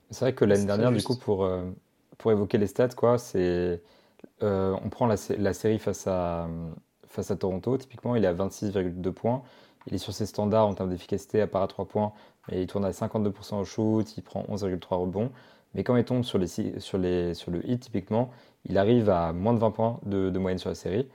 [0.10, 1.64] C'est vrai que l'année dernière, du coup, pour, euh,
[2.18, 3.82] pour évoquer les stats, quoi, c'est
[4.44, 6.50] euh, on prend la, la série face à,
[7.08, 9.44] face à Toronto, typiquement, il est à 26,2 points.
[9.88, 12.14] Il est sur ses standards en termes d'efficacité, à part à 3 points,
[12.50, 15.32] mais il tourne à 52% au shoot, il prend 11,3 rebonds.
[15.74, 18.32] Mais quand il tombe sur, les, sur, les, sur le hit, typiquement,
[18.66, 21.08] il arrive à moins de 20 points de, de moyenne sur la série.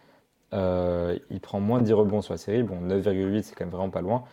[0.55, 3.73] Euh, il prend moins de 10 rebonds sur la série, bon, 9,8, c'est quand même
[3.73, 4.25] vraiment pas loin.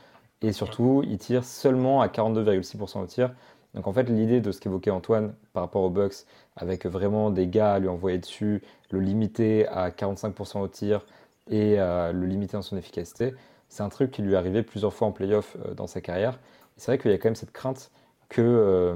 [0.43, 3.33] Et surtout, il tire seulement à 42,6% au tir.
[3.73, 6.25] Donc en fait, l'idée de ce qu'évoquait Antoine par rapport aux Bucks,
[6.55, 11.05] avec vraiment des gars à lui envoyer dessus, le limiter à 45% au tir
[11.49, 13.33] et euh, le limiter dans son efficacité,
[13.69, 16.39] c'est un truc qui lui est arrivé plusieurs fois en playoff euh, dans sa carrière.
[16.77, 17.89] C'est vrai qu'il y a quand même cette crainte
[18.29, 18.95] que euh,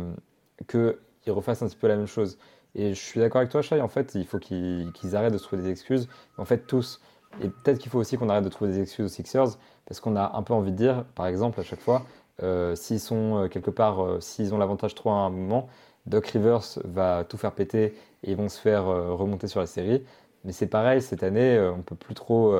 [0.67, 2.37] qu'il refasse un petit peu la même chose.
[2.75, 5.37] Et je suis d'accord avec toi, Shai, en fait, il faut qu'ils qu'ils arrêtent de
[5.37, 6.07] se trouver des excuses.
[6.37, 7.01] En fait, tous.
[7.41, 10.15] Et peut-être qu'il faut aussi qu'on arrête de trouver des excuses aux Sixers, parce qu'on
[10.15, 12.03] a un peu envie de dire, par exemple, à chaque fois,
[12.43, 15.69] euh, s'ils sont euh, quelque part, euh, s'ils ont l'avantage 3 à un moment,
[16.05, 20.03] Doc Rivers va tout faire péter et ils vont se faire remonter sur la série.
[20.45, 22.57] Mais c'est pareil, cette année, on peut plus trop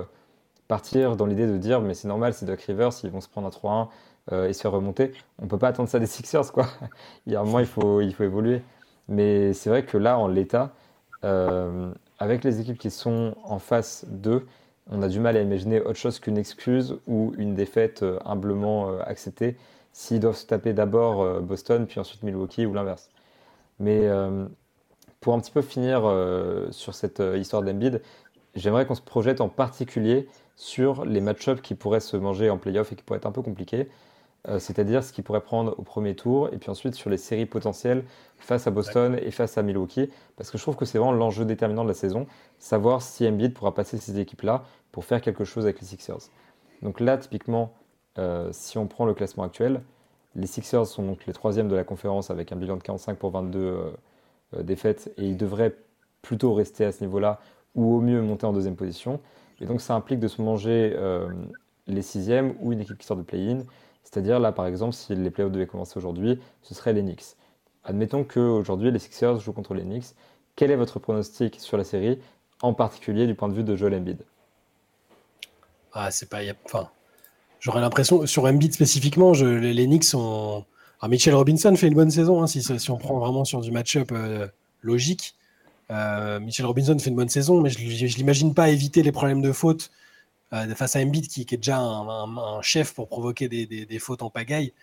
[0.68, 3.47] partir dans l'idée de dire, mais c'est normal, c'est Doc Rivers, ils vont se prendre
[3.47, 3.88] un
[4.32, 5.13] 3-1 et se faire remonter.
[5.41, 6.68] On peut pas attendre ça des Sixers, quoi.
[7.26, 8.61] il y a un moment, il faut, il faut évoluer.
[9.07, 10.74] Mais c'est vrai que là, en l'état,
[12.20, 14.45] avec les équipes qui sont en face d'eux,
[14.89, 19.57] on a du mal à imaginer autre chose qu'une excuse ou une défaite humblement acceptée
[19.91, 23.09] s'ils doivent se taper d'abord Boston, puis ensuite Milwaukee ou l'inverse.
[23.80, 24.07] Mais
[25.20, 28.01] pour un petit peu finir euh, sur cette euh, histoire d'Embiid,
[28.55, 32.91] j'aimerais qu'on se projette en particulier sur les match-ups qui pourraient se manger en playoff
[32.91, 33.89] et qui pourraient être un peu compliqués.
[34.47, 37.45] Euh, c'est-à-dire ce qu'il pourrait prendre au premier tour et puis ensuite sur les séries
[37.45, 38.05] potentielles
[38.37, 40.09] face à Boston et face à Milwaukee.
[40.35, 42.27] Parce que je trouve que c'est vraiment l'enjeu déterminant de la saison,
[42.59, 46.29] savoir si Embiid pourra passer ces équipes-là pour faire quelque chose avec les Sixers.
[46.81, 47.73] Donc là, typiquement,
[48.51, 49.81] si on prend le classement actuel,
[50.37, 53.31] les Sixers sont donc les troisièmes de la conférence avec un bilan de 45 pour
[53.31, 53.59] 22
[54.55, 55.75] euh, défaite et il devrait
[56.21, 57.39] plutôt rester à ce niveau-là
[57.75, 59.19] ou au mieux monter en deuxième position.
[59.59, 61.27] Et donc ça implique de se manger euh,
[61.87, 63.63] les sixièmes ou une équipe qui sort de play-in.
[64.10, 67.36] C'est-à-dire là par exemple si les playoffs devaient commencer aujourd'hui, ce serait les Knicks.
[67.84, 70.16] Admettons qu'aujourd'hui les Sixers jouent contre les Knicks.
[70.55, 72.18] Quel est votre pronostic sur la série,
[72.62, 74.22] en particulier du point de vue de Joel Embiid?
[75.91, 76.39] Ah c'est pas...
[77.60, 80.64] J'aurais l'impression, sur Embiid spécifiquement, les, les Knicks ont...
[80.99, 83.72] Alors, Mitchell Robinson fait une bonne saison, hein, si, si, on prend vraiment sur du
[83.72, 84.47] match-up euh,
[84.82, 85.36] logique.
[85.91, 89.41] Euh, Mitchell Robinson fait une bonne saison, mais je ne l'imagine pas éviter les problèmes
[89.41, 89.91] de faute
[90.53, 94.21] euh, face à Embiid, qui, qui est déjà un, chef pour provoquer des, des, fautes
[94.21, 94.73] en pagaille.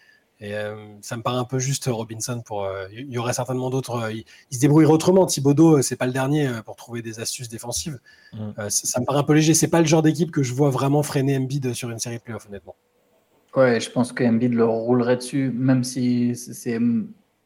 [0.41, 0.53] Et
[1.01, 2.43] ça me paraît un peu juste Robinson.
[2.45, 4.11] Pour, il y aurait certainement d'autres.
[4.13, 5.27] il, se débrouille autrement.
[5.27, 7.99] Thibodeau, c'est pas le dernier pour trouver des astuces défensives.
[8.33, 8.69] Mm.
[8.69, 9.55] ça me paraît un peu léger.
[9.55, 12.23] C'est pas le genre d'équipe que je vois vraiment freiner Embiid sur une série de
[12.23, 12.75] playoffs, honnêtement.
[13.57, 16.81] Ouais, je pense que Embiid le roulerait dessus, même si c'est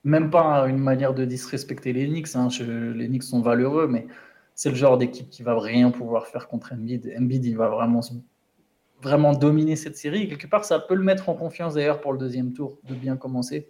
[0.04, 2.34] même pas une manière de disrespecter les Knicks.
[2.34, 2.48] Hein.
[2.60, 4.06] les Knicks sont valeureux, mais
[4.59, 7.14] c'est le genre d'équipe qui va rien pouvoir faire contre Embiid.
[7.16, 8.00] Embiid, il va vraiment,
[9.00, 10.28] vraiment dominer cette série.
[10.28, 13.16] quelque part, ça peut le mettre en confiance d'ailleurs pour le deuxième tour, de bien
[13.16, 13.68] commencer.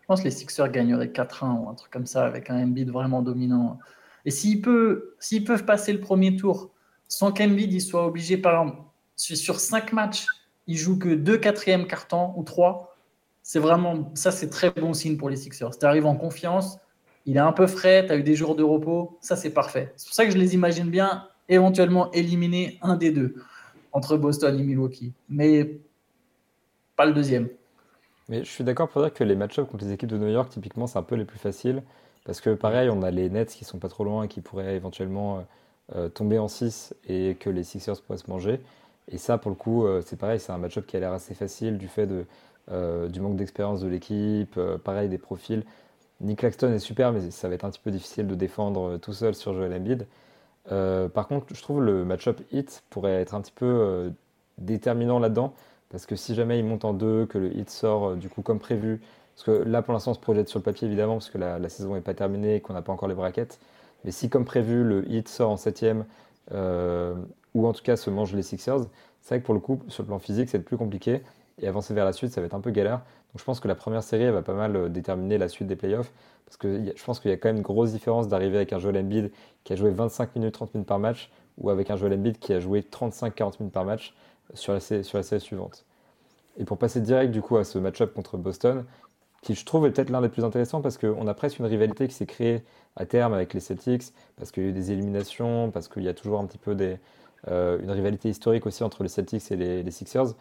[0.00, 2.90] Je pense que les Sixers gagneraient 4-1 ou un truc comme ça avec un Embiid
[2.90, 3.78] vraiment dominant.
[4.24, 5.04] Et s'ils peuvent,
[5.46, 6.72] peuvent passer le premier tour
[7.06, 8.82] sans qu'Embiid soit obligé, par exemple,
[9.14, 10.26] sur 5 matchs,
[10.66, 12.96] il joue que deux quatrièmes cartons ou trois.
[13.44, 15.78] C'est vraiment, ça c'est très bon signe pour les Sixers.
[15.78, 16.80] Tu arrives en confiance,
[17.28, 19.92] il est un peu frais, tu as eu des jours de repos, ça c'est parfait.
[19.96, 23.34] C'est pour ça que je les imagine bien éventuellement éliminer un des deux
[23.92, 25.78] entre Boston et Milwaukee, mais
[26.96, 27.48] pas le deuxième.
[28.28, 30.50] Mais je suis d'accord pour dire que les match-ups contre les équipes de New York,
[30.50, 31.82] typiquement, c'est un peu les plus faciles.
[32.24, 34.76] Parce que pareil, on a les Nets qui sont pas trop loin et qui pourraient
[34.76, 35.46] éventuellement
[35.96, 38.60] euh, tomber en 6 et que les Sixers pourraient se manger.
[39.10, 41.32] Et ça, pour le coup, euh, c'est pareil, c'est un match-up qui a l'air assez
[41.34, 42.26] facile du fait de,
[42.70, 45.62] euh, du manque d'expérience de l'équipe, euh, pareil des profils.
[46.20, 49.12] Nick Claxton est super, mais ça va être un petit peu difficile de défendre tout
[49.12, 50.06] seul sur Joel Embiid.
[50.68, 54.12] par contre, je trouve le match-up hit pourrait être un petit peu
[54.58, 55.54] déterminant là-dedans,
[55.90, 58.58] parce que si jamais il monte en deux, que le hit sort du coup comme
[58.58, 59.00] prévu,
[59.36, 61.68] parce que là pour l'instant on se projette sur le papier évidemment, parce que la,
[61.68, 63.60] saison n'est pas terminée et qu'on n'a pas encore les braquettes,
[64.04, 66.04] mais si comme prévu le hit sort en septième,
[67.54, 68.86] ou en tout cas se mangent les Sixers,
[69.28, 71.22] c'est vrai que pour le coup, sur le plan physique, c'est plus compliqué.
[71.60, 73.02] Et avancer vers la suite, ça va être un peu galère.
[73.32, 75.76] Donc je pense que la première série, va pas mal euh, déterminer la suite des
[75.76, 76.12] playoffs.
[76.46, 78.78] Parce que je pense qu'il y a quand même une grosse différence d'arriver avec un
[78.78, 79.30] Joel Embiid
[79.64, 82.54] qui a joué 25 minutes, 30 minutes par match, ou avec un Joel Embiid qui
[82.54, 84.14] a joué 35-40 minutes par match
[84.54, 85.84] sur la, sur la série suivante.
[86.56, 88.86] Et pour passer direct du coup à ce match-up contre Boston,
[89.42, 92.08] qui je trouve est peut-être l'un des plus intéressants parce qu'on a presque une rivalité
[92.08, 92.64] qui s'est créée
[92.96, 96.08] à terme avec les Celtics, parce qu'il y a eu des éliminations, parce qu'il y
[96.08, 96.98] a toujours un petit peu des,
[97.46, 100.34] euh, une rivalité historique aussi entre les Celtics et les, Sixers.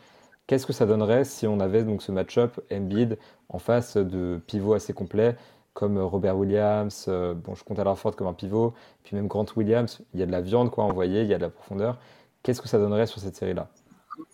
[0.48, 3.18] Qu'est-ce que ça donnerait si on avait donc ce match-up Embiid
[3.50, 5.36] en face de pivots assez complets
[5.74, 8.74] comme Robert Williams, euh, bon je compte à Ford comme un pivot,
[9.04, 11.38] puis même Grant Williams, il y a de la viande quoi envoyée, il y a
[11.38, 12.00] de la profondeur.
[12.42, 13.70] Qu'est-ce que ça donnerait sur cette série-là?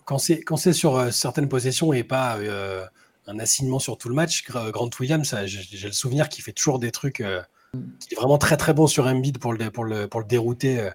[0.06, 2.38] Quand c'est sur euh, certaines possessions et pas
[3.26, 6.92] un assignement sur tout le match, Grant Williams, j'ai le souvenir qu'il fait toujours des
[6.92, 10.26] trucs, qui est vraiment très très bon sur Embiid pour le, pour le, pour le
[10.26, 10.88] dérouter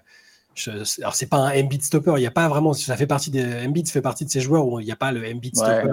[0.54, 0.70] je,
[1.00, 3.66] alors c'est pas un Embiid stopper, il y a pas vraiment, ça fait partie des
[3.66, 5.92] Embiid fait partie de ces joueurs où il n'y a pas le Embiid stopper.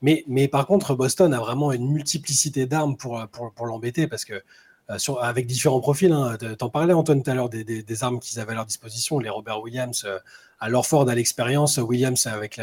[0.00, 4.24] Mais, mais par contre, Boston a vraiment une multiplicité d'armes pour, pour, pour l'embêter parce
[4.24, 4.42] que
[4.90, 8.20] euh, sur, avec différents profils, hein, t'en parlais Antoine tout à l'heure des, des, armes
[8.20, 10.18] qu'ils avaient à leur disposition, les Robert Williams, euh,
[10.60, 12.58] à Lorford à l'expérience, Williams avec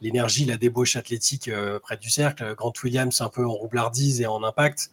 [0.00, 4.26] l'énergie, la, débauche athlétique euh, près du cercle, Grant Williams un peu en roublardise et
[4.26, 4.90] en impact.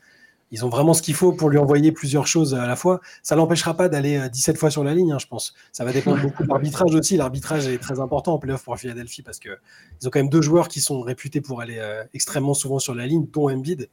[0.51, 2.99] Ils ont vraiment ce qu'il faut pour lui envoyer plusieurs choses à la fois.
[3.23, 5.53] Ça l'empêchera pas d'aller 17 euh, fois sur la ligne, hein, je pense.
[5.71, 7.15] Ça va dépendre beaucoup de l'arbitrage aussi.
[7.15, 9.51] L'arbitrage est très important en playoff pour Philadelphie parce qu'ils
[10.05, 13.07] ont quand même deux joueurs qui sont réputés pour aller euh, extrêmement souvent sur la
[13.07, 13.89] ligne, dont Embiid.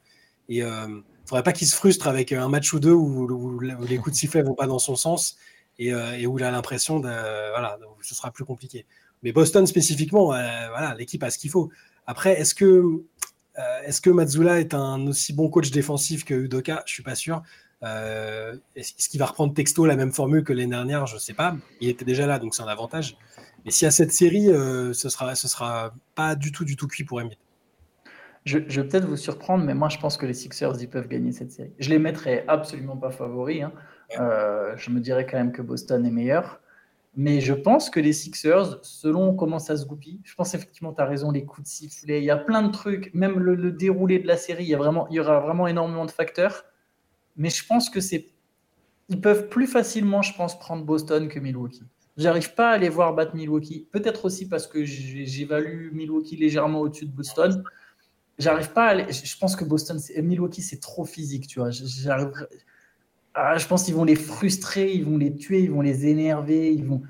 [0.48, 0.88] Et il euh,
[1.26, 4.42] faudrait pas qu'il se frustre avec un match ou deux où, les coups de sifflet
[4.42, 5.36] vont pas dans son sens
[5.78, 5.94] et,
[6.26, 8.84] où il a l'impression de voilà, ce sera plus compliqué.
[9.22, 11.70] Mais Boston spécifiquement, voilà, l'équipe a ce qu'il faut.
[12.08, 13.02] Après, est-ce que,
[13.84, 16.82] est-ce que Mazzula est un aussi bon coach défensif que Udoka?
[16.86, 17.42] Je suis pas sûr.
[17.82, 21.06] est-ce qu'il va reprendre texto la même formule que l'année dernière?
[21.06, 21.56] Je sais pas.
[21.80, 23.16] Il était déjà là, donc c'est un avantage.
[23.64, 27.04] Mais si à cette série, ce sera, ce sera pas du tout, du tout cuit
[27.04, 27.38] pour Embiid.
[28.48, 31.32] Je, vais peut-être vous surprendre, mais moi je pense que les Sixers ils peuvent gagner
[31.32, 31.72] cette série.
[31.78, 33.62] Je les mettrais absolument pas favoris.
[33.62, 33.72] Hein.
[34.18, 36.60] Euh, je me dirais quand même que Boston est meilleur.
[37.20, 41.02] Mais je pense que les Sixers, selon comment ça se goupille, je pense effectivement, tu
[41.02, 44.20] as raison, les coups de sifflet, il y a plein de trucs, même le, déroulé
[44.20, 46.64] de la série, il y, a vraiment, il y aura vraiment énormément de facteurs.
[47.36, 48.28] Mais je pense que c'est.
[49.08, 51.82] Ils peuvent plus facilement, je pense, prendre Boston que Milwaukee.
[52.16, 53.88] J'arrive pas à les voir battre Milwaukee.
[53.90, 57.64] Peut-être aussi parce que j'évalue Milwaukee légèrement au-dessus de Boston
[58.38, 61.70] j'arrive pas à Je pense que Boston, Milwaukee, c'est trop physique, tu vois.
[63.40, 66.72] Ah, je pense qu'ils vont les frustrer, ils vont les tuer, ils vont les énerver,
[66.72, 67.02] ils vont.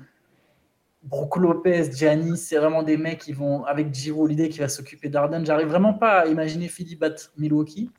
[1.01, 5.09] Brook Lopez, Giannis, c'est vraiment des mecs qui vont, avec Giro l'idée qui va s'occuper
[5.09, 5.43] d'Arden.
[5.43, 7.89] J'arrive vraiment pas à imaginer Philippe battre Milwaukee,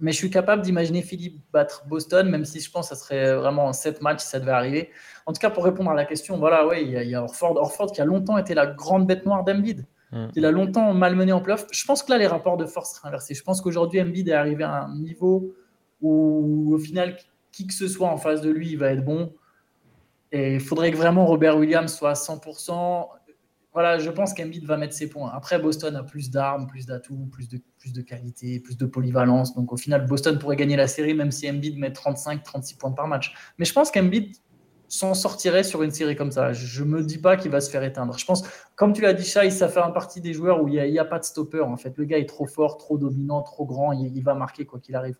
[0.00, 3.36] mais je suis capable d'imaginer Philippe battre Boston, même si je pense que ça serait
[3.36, 4.90] vraiment 7 matchs si ça devait arriver.
[5.24, 7.14] En tout cas, pour répondre à la question, voilà, ouais, il y, a, il y
[7.14, 9.86] a Orford, Orford qui a longtemps été la grande bête noire d'Embiid.
[10.12, 10.26] Mm.
[10.36, 11.66] Il a longtemps malmené en playoff.
[11.72, 13.32] Je pense que là, les rapports de force seraient inversés.
[13.32, 15.54] Je pense qu'aujourd'hui, Embiid est arrivé à un niveau
[16.02, 17.16] où, au final,
[17.56, 19.32] qui que ce soit en face de lui, il va être bon.
[20.30, 23.08] Et il faudrait que vraiment Robert Williams soit à 100%.
[23.72, 25.30] Voilà, je pense qu'Embiid va mettre ses points.
[25.32, 29.54] Après, Boston a plus d'armes, plus d'atouts, plus de, plus de qualité, plus de polyvalence.
[29.54, 33.08] Donc au final, Boston pourrait gagner la série même si Embiid met 35-36 points par
[33.08, 33.34] match.
[33.58, 34.36] Mais je pense qu'Embiid
[34.88, 36.52] s'en sortirait sur une série comme ça.
[36.52, 38.18] Je ne me dis pas qu'il va se faire éteindre.
[38.18, 38.44] Je pense,
[38.76, 41.04] comme tu l'as dit, Shai, ça fait un partie des joueurs où il n'y a,
[41.06, 41.60] pas de stopper.
[41.60, 43.92] En fait, le gars est trop fort, trop dominant, trop grand.
[43.92, 45.16] Il, va marquer quoi qu'il arrive.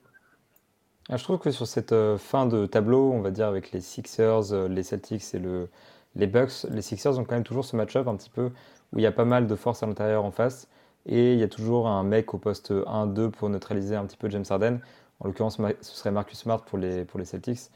[1.08, 3.80] Ah, je trouve que sur cette euh, fin de tableau, on va dire avec les
[3.80, 5.68] Sixers, euh, les Celtics et le,
[6.16, 8.50] les Bucks, les Sixers ont quand même toujours ce match-up un petit peu
[8.92, 10.66] où il y a pas mal de force à l'intérieur en face
[11.06, 14.28] et il y a toujours un mec au poste 1-2 pour neutraliser un petit peu
[14.30, 14.80] James Harden.
[15.20, 17.70] En l'occurrence, ce serait Marcus Smart pour les, pour les Celtics.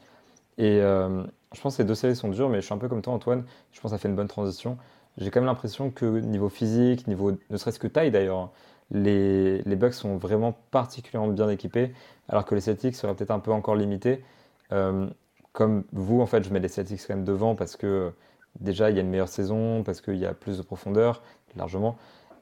[0.57, 1.23] Et euh,
[1.53, 3.13] je pense que ces deux séries sont dures, mais je suis un peu comme toi,
[3.13, 3.45] Antoine.
[3.71, 4.77] Je pense que ça fait une bonne transition.
[5.17, 8.51] J'ai quand même l'impression que niveau physique, niveau ne serait-ce que taille d'ailleurs,
[8.91, 11.93] les, Bucks sont vraiment particulièrement bien équipés,
[12.29, 14.23] alors que les Celtics seraient peut-être un peu encore limités.
[14.71, 15.07] Euh,
[15.53, 18.11] comme vous, en fait, je mets les Celtics quand même devant parce que
[18.59, 21.21] déjà il y a une meilleure saison, parce qu'il y a plus de profondeur,
[21.55, 21.97] largement,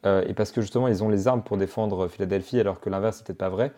[0.06, 3.20] euh, et parce que justement ils ont les armes pour défendre Philadelphie, alors que l'inverse
[3.20, 3.72] n'est peut-être pas vrai.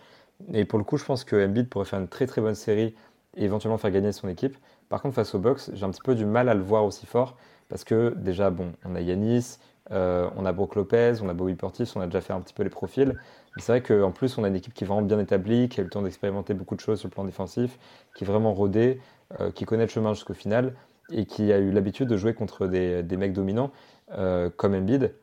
[0.54, 2.96] Et pour le coup, je pense que Embiid pourrait faire une très très bonne série
[3.38, 4.58] et éventuellement faire gagner son équipe.
[4.90, 7.06] Par contre, face aux Bucks, j'ai un petit peu du mal à le voir aussi
[7.06, 7.38] fort
[7.70, 9.58] parce que déjà, bon, on a Yanis,
[9.92, 12.54] euh, on a Brook Lopez, on a Bobby Portis, on a déjà fait un petit
[12.54, 13.14] peu les profils.
[13.56, 15.80] Mais c'est vrai qu'en plus, on a une équipe qui est vraiment bien établie, qui
[15.80, 17.78] a eu le temps d'expérimenter beaucoup de choses sur le plan défensif,
[18.16, 19.00] qui est vraiment rodée,
[19.40, 20.74] euh, qui connaît le chemin jusqu'au final
[21.12, 23.72] et qui a eu l'habitude de jouer contre des, mecs dominants
[24.14, 25.14] euh, comme Embiid,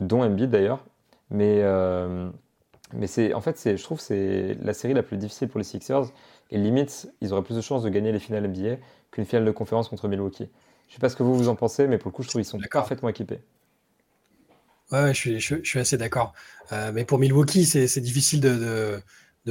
[0.00, 0.84] dont Embiid d'ailleurs.
[1.30, 1.62] Mais,
[2.94, 5.64] mais c'est, en fait, je trouve que c'est la série la plus difficile pour les
[5.64, 6.06] Sixers
[6.50, 8.76] et limite, ils auraient plus de chances de gagner les finales NBA
[9.10, 10.50] qu'une finale de conférence contre Milwaukee.
[10.88, 12.42] Je sais pas ce que vous vous en pensez, mais pour le coup, je trouve
[12.42, 13.40] qu'ils sont parfaitement équipés.
[14.92, 16.34] Ouais, je, suis, assez d'accord.
[16.72, 19.02] Euh, mais pour Milwaukee, c'est difficile de,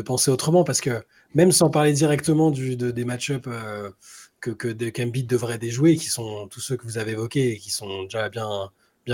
[0.05, 3.89] penser autrement parce que même sans parler directement des match-ups euh,
[4.39, 4.67] que, que
[5.23, 8.69] devrait déjouer, qui sont tous ceux que vous avez évoqués et qui sont déjà bien,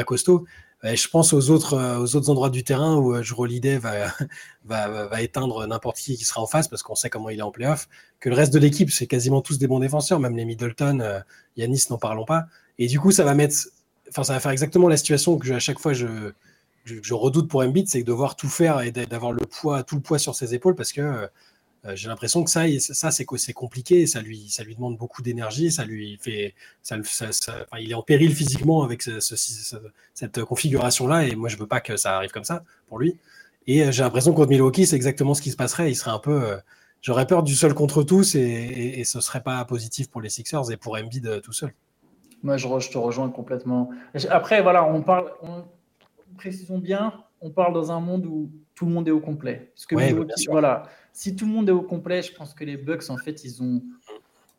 [0.06, 0.46] costauds,
[0.84, 4.14] je pense aux autres, euh, endroits du terrain où Juro Holiday va,
[4.66, 7.44] va, va, éteindre n'importe qui qui sera en face parce qu'on sait comment il est
[7.44, 7.88] en playoff.
[8.20, 11.20] Que le reste de l'équipe, c'est quasiment tous des bons défenseurs, même les Middleton, euh,
[11.56, 12.46] Yanis, n'en parlons pas.
[12.80, 13.56] Et du coup, ça va mettre,
[14.10, 16.32] enfin, ça va faire exactement la situation que à chaque fois je,
[17.12, 20.20] redoute pour Embiid, c'est de devoir tout faire et d'avoir le poids, tout le poids
[20.20, 21.28] sur ses épaules parce que euh,
[21.86, 25.72] euh, j'ai l'impression que ça, ça c'est compliqué, ça lui, ça lui demande beaucoup d'énergie,
[25.72, 26.98] ça lui fait, ça,
[27.80, 29.04] il est en péril physiquement avec
[30.14, 33.18] cette configuration-là, et moi je veux pas que ça arrive comme ça pour lui.
[33.68, 35.92] Et euh, j'ai l'impression contre Milwaukee, c'est exactement ce qui se passerait.
[35.92, 36.58] Il serait un peu,
[37.02, 40.72] j'aurais peur du seul contre tous, et, et, ce serait pas positif pour les Sixers
[40.72, 41.74] et pour Embiid tout seul.
[42.48, 43.90] Moi, je, te rejoins complètement.
[44.30, 45.34] Après, voilà, on parle,
[46.38, 49.74] précisons bien, on parle dans un monde où tout le monde est au complet.
[49.76, 53.10] Parce que voilà, si tout le monde est au complet, je pense que les Bucks,
[53.10, 53.84] en fait, ils ont,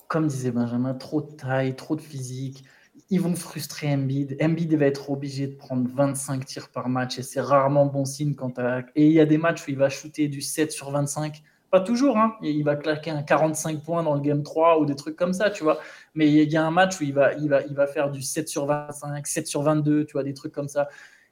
[0.07, 2.62] comme disait Benjamin, trop de taille, trop de physique.
[3.09, 4.36] Ils vont frustrer Embiid.
[4.39, 8.34] Embiid va être obligé de prendre 25 tirs par match et c'est rarement bon signe
[8.34, 8.59] quand
[8.97, 11.43] Et il y a des matchs où il va shooter du 7 sur 25.
[11.70, 12.36] Pas toujours, hein.
[12.42, 15.50] Il va claquer un 45 points dans le game 3 ou des trucs comme ça,
[15.50, 15.78] tu vois.
[16.14, 18.22] Mais il y a un match où il va, il va, il va faire du
[18.22, 20.88] 7 sur 25, 7 sur 22, tu vois, des trucs comme ça.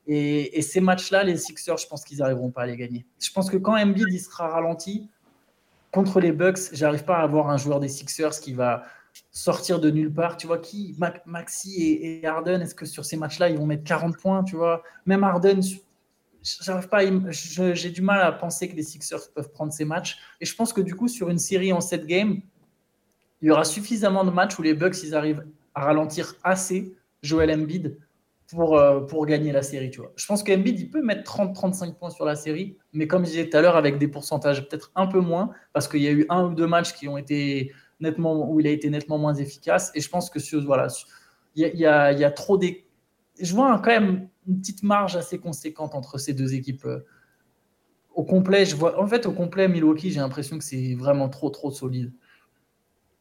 [0.07, 3.05] Et, ces matchs-là, les Sixers, je pense qu'ils n'arriveront pas à les gagner.
[3.21, 5.09] Je pense que quand Embiid il sera ralenti
[5.91, 8.85] contre les Bucks, j'arrive pas à avoir un joueur des Sixers qui va
[9.33, 10.37] sortir de nulle part.
[10.37, 14.17] Tu vois qui Maxi et, Harden, est-ce que sur ces matchs-là, ils vont mettre 40
[14.17, 15.61] points Tu vois, même Harden,
[16.63, 20.19] j'arrive pas, j'ai du mal à penser que les Sixers peuvent prendre ces matchs.
[20.41, 22.41] Et je pense que du coup, sur une série en 7 games,
[23.43, 25.45] il y aura suffisamment de matchs où les Bucks ils arrivent
[25.75, 27.99] à ralentir assez Joel Embiid
[28.49, 29.91] pour, euh, pour gagner la série.
[29.91, 30.13] Tu vois.
[30.17, 33.49] Je pense qu'Embiid, il peut mettre 30-35 points sur la série, mais comme je disais
[33.49, 36.27] tout à l'heure, avec des pourcentages peut-être un peu moins, parce qu'il y a eu
[36.29, 39.91] un ou deux matchs qui ont été nettement, où il a été nettement moins efficace.
[39.95, 40.89] Et je pense que sur, voilà,
[41.55, 42.86] il y a, y, y a, trop des.
[43.41, 46.85] Je vois quand même une petite marge assez conséquente entre ces deux équipes.
[46.85, 47.05] Euh,
[48.15, 49.01] au complet, je vois.
[49.01, 52.13] En fait, au complet, Milwaukee, j'ai l'impression que c'est vraiment trop, trop solide.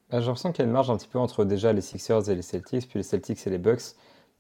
[0.10, 2.30] Bah, j'ai l'impression qu'il y a une marge un petit peu entre déjà les Sixers
[2.30, 3.96] et les Celtics, puis les Celtics et les Bucks.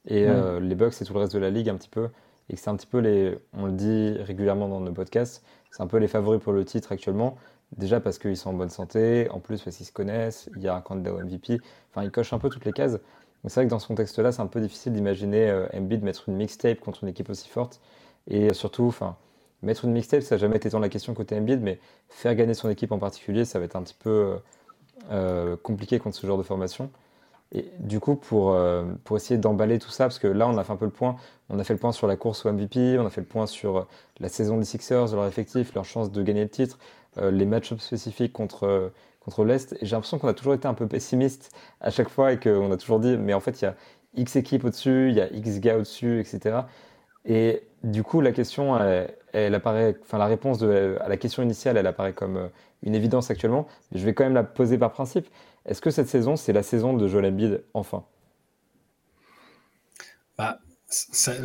[0.07, 2.09] Et euh, les Bucks et tout le reste de la ligue un petit peu.
[2.49, 3.37] Et que c'est un petit peu les.
[3.53, 6.91] On le dit régulièrement dans nos podcasts, c'est un peu les favoris pour le titre
[6.91, 7.37] actuellement.
[7.75, 10.67] Déjà parce qu'ils sont en bonne santé, en plus parce qu'ils se connaissent, il y
[10.67, 11.57] a un candidat au MVP.
[11.89, 12.99] Enfin, ils cochent un peu toutes les cases.
[13.45, 16.29] Mais c'est vrai que dans ce contexte-là, c'est un peu difficile d'imaginer euh, Embiid mettre
[16.29, 17.79] une mixtape contre une équipe aussi forte.
[18.25, 19.17] Et surtout, enfin,
[19.61, 21.79] mettre une mixtape, ça n'a jamais été tant la question côté Embiid, mais
[22.09, 24.37] faire gagner son équipe en particulier, ça va être un petit peu euh,
[25.11, 26.89] euh, compliqué contre ce genre de formation.
[27.51, 30.63] Et du coup, pour, euh, pour essayer d'emballer tout ça, parce que là, on a
[30.63, 31.15] fait un peu le point,
[31.49, 33.45] on a fait le point sur la course au MVP, on a fait le point
[33.45, 33.87] sur
[34.19, 36.79] la saison des Sixers, leur effectif, leur chance de gagner le titre,
[37.21, 38.91] les match-ups spécifiques contre,
[39.25, 39.73] contre l'Est.
[39.73, 41.51] Et j'ai l'impression qu'on a toujours été un peu pessimiste
[41.81, 43.75] à chaque fois et qu'on a toujours dit, mais en fait, il y a
[44.15, 46.59] X équipes au-dessus, il y a X gars au-dessus, etc.
[47.25, 48.77] Et du coup, la question,
[49.33, 52.47] elle, apparaît, enfin, la réponse à la question initiale, elle apparaît comme euh,
[52.83, 53.67] une évidence actuellement.
[53.91, 55.27] Je vais quand même la poser par principe.
[55.65, 58.03] Est-ce que cette saison, c'est la saison de Joel Embiid enfin?
[60.37, 60.59] Bah,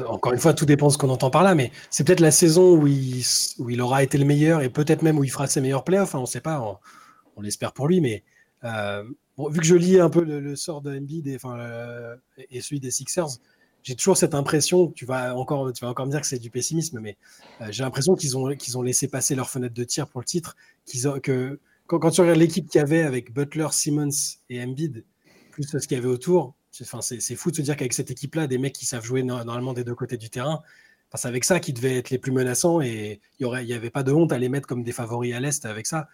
[0.06, 2.30] Encore une fois, tout dépend de ce qu'on entend par là, mais c'est peut-être la
[2.30, 5.84] saison où il, aura été le meilleur et peut-être même où il fera ses meilleurs
[5.84, 6.10] playoffs.
[6.10, 6.80] Enfin, on ne sait pas,
[7.43, 8.24] l'espère pour lui, mais
[8.64, 9.05] euh,
[9.51, 11.38] vu que je lis un peu le, sort de Embiid et,
[12.61, 13.38] celui des Sixers,
[13.82, 16.51] j'ai toujours cette impression, tu vas encore, tu vas encore me dire que c'est du
[16.51, 17.16] pessimisme, mais
[17.61, 20.26] euh, j'ai l'impression qu'ils ont, qu'ils ont laissé passer leur fenêtre de tir pour le
[20.26, 20.57] titre.
[20.84, 24.11] Qu'ils ont, que, quand, tu regardes l'équipe qu'il y avait avec Butler, Simmons
[24.51, 25.05] et Embiid,
[25.51, 28.59] plus ce qu'il y avait autour, c'est, fou de se dire qu'avec cette équipe-là, des
[28.59, 30.62] mecs qui savent jouer normalement des deux côtés du terrain,
[31.14, 34.12] c'est avec ça qu'ils devaient être les plus menaçants et il n'y avait pas de
[34.12, 36.09] honte à les mettre comme des favoris à l'Est avec ça.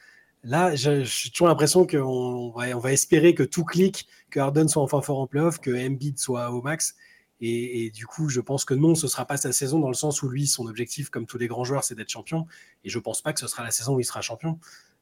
[0.45, 5.18] Là, j'ai toujours l'impression qu'on va, espérer que tout clique, que Harden soit enfin fort
[5.18, 6.95] en playoff, que Embiid soit au max.
[7.41, 9.95] Et, du coup, je pense que non, ce ne sera pas sa saison dans le
[9.95, 12.47] sens où lui, son objectif, comme tous les grands joueurs, c'est d'être champion.
[12.84, 14.59] Et je ne pense pas que ce sera la saison où il sera champion.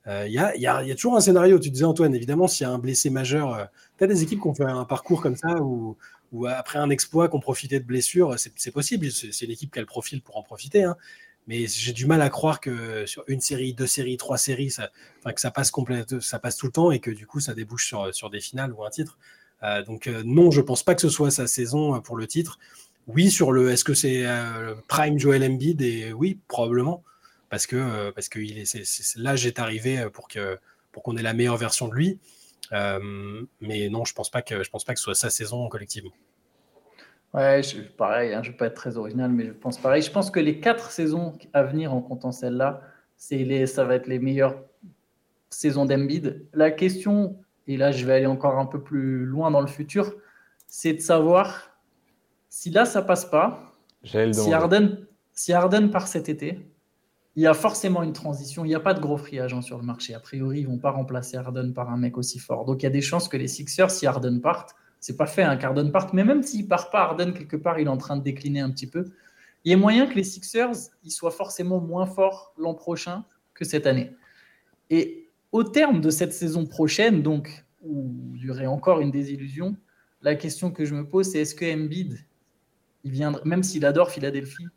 [0.06, 2.78] Il euh, y, a, toujours un scénario, tu disais Antoine, évidemment, s'il y a un
[2.78, 3.64] blessé majeur, euh,
[3.98, 5.96] tu as des équipes qui ont fait un parcours comme ça, ou
[6.46, 9.86] après un exploit, qui ont profité de blessures, c'est possible, c'est l'équipe qui a le
[9.86, 10.82] profil pour en profiter.
[10.82, 10.96] Hein.
[11.46, 14.90] Mais j'ai du mal à croire que sur une série, deux séries, trois séries, ça,
[15.34, 15.84] que ça passe, tout
[16.66, 19.18] le temps et que du coup, ça débouche sur, des finales ou un titre.
[19.62, 22.26] Euh, donc euh, non, je pense pas que ce soit sa saison euh, pour le
[22.26, 22.58] titre.
[23.06, 24.24] Oui, sur le est-ce que c'est
[24.88, 25.82] prime Joel Embiid
[26.14, 27.04] oui, probablement
[27.50, 32.18] parce que parce est, l'âge est arrivé pour qu'on ait la meilleure version de lui.
[32.72, 36.12] mais non, je pense pas que pense pas que ce soit sa saison collectivement.
[37.34, 40.02] Ouais, je, pareil, hein, je vais pas être très original, mais je pense pareil.
[40.02, 42.80] Je pense que les quatre saisons à venir en comptant celle-là,
[43.30, 44.56] les, ça va être les meilleures
[45.50, 46.46] saisons d'Embiid.
[46.52, 50.14] La question et là je vais aller encore un peu plus loin dans le futur,
[50.68, 51.70] c'est de savoir
[52.48, 53.72] si là ça passe pas,
[54.04, 56.60] si Harden, si Harden part cet été,
[57.36, 58.64] il y a forcément une transition.
[58.64, 60.14] Il n'y a pas de gros free agent sur le marché.
[60.14, 62.64] A priori, ils vont pas remplacer Harden par un mec aussi fort.
[62.64, 64.66] Donc il y a des chances que les Sixers, si Harden part,
[65.04, 67.88] c'est pas fait un hein, qu'Harden parte, mais même s'il part pas, quelque part, il
[67.88, 69.04] est en train de décliner un petit peu.
[69.62, 73.66] Il y a moyen que les Sixers, ils soient forcément moins forts l'an prochain que
[73.66, 74.12] cette année.
[74.88, 79.76] Et au terme de cette saison prochaine, donc, où il y aurait encore une désillusion,
[80.22, 82.24] la question que je me pose, c'est est-ce que Embiid,
[83.04, 84.68] il viendrait, même s'il adore Philadelphie,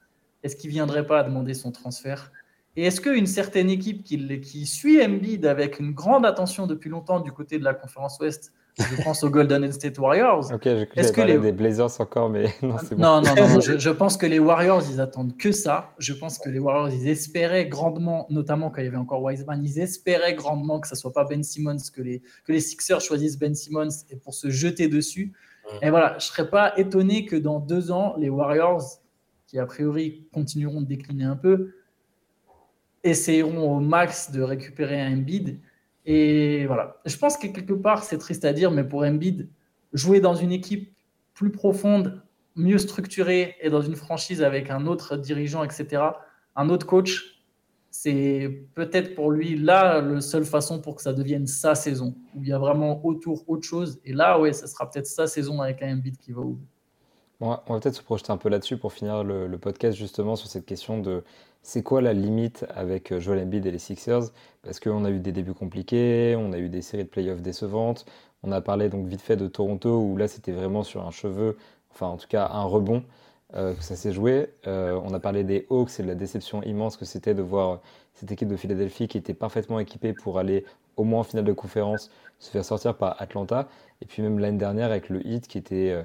[0.43, 2.33] est-ce qu'il ne viendrait pas à demander son transfert?
[2.75, 7.21] Et est-ce qu'une certaine équipe qui, qui suit Embiid avec une grande attention depuis longtemps
[7.21, 10.51] du côté de la conférence Ouest je pense aux Golden State Warriors.
[10.53, 11.37] Ok, Est-ce que les...
[11.39, 13.01] des Blazers encore, mais non, c'est bon.
[13.01, 15.93] Non, non, non, je, pense que les Warriors, ils attendent que ça.
[15.97, 19.63] Je pense que les Warriors, ils espéraient grandement, notamment quand il y avait encore Wiseman,
[19.63, 23.39] ils espéraient grandement que ça soit pas Ben Simmons, que les, que les Sixers choisissent
[23.39, 25.33] Ben Simmons et pour se jeter dessus.
[25.81, 29.01] Et voilà, je serais pas étonné que dans deux ans, les Warriors,
[29.47, 31.73] qui a priori continueront de décliner un peu,
[33.03, 35.59] essayeront au max de récupérer un bid
[36.07, 37.01] et voilà.
[37.05, 39.49] Je pense que quelque part, c'est triste à dire, mais pour Embiid,
[39.91, 40.95] jouer dans une équipe
[41.33, 42.23] plus profonde,
[42.55, 46.01] mieux structurée et dans une franchise avec un autre dirigeant, etc.,
[46.55, 47.43] un autre coach,
[47.91, 52.41] c'est peut-être pour lui là la seule façon pour que ça devienne sa saison, où
[52.41, 53.99] il y a vraiment autour autre chose.
[54.05, 56.57] Et là, ouais, ça sera peut-être sa saison avec un Embiid qui va où
[57.39, 60.65] On va, peut-être se projeter un peu là-dessus pour finir le, podcast justement sur cette
[60.65, 61.23] question de
[61.61, 64.31] c'est quoi la limite avec euh, Joel Embiid et les Sixers?
[64.63, 68.05] Parce qu'on a eu des débuts compliqués, on a eu des séries de playoffs décevantes,
[68.41, 71.57] on a parlé donc vite fait de Toronto où là c'était vraiment sur un cheveu,
[71.91, 73.03] enfin en tout cas un rebond
[73.53, 74.49] euh, que ça s'est joué.
[74.65, 77.81] Euh, on a parlé des Hawks et de la déception immense que c'était de voir
[78.15, 80.65] cette équipe de Philadelphie qui était parfaitement équipée pour aller
[80.95, 82.09] au moins en finale de conférence
[82.39, 83.67] se faire sortir par Atlanta.
[84.01, 85.95] Et puis même l'année dernière avec le Heat qui était,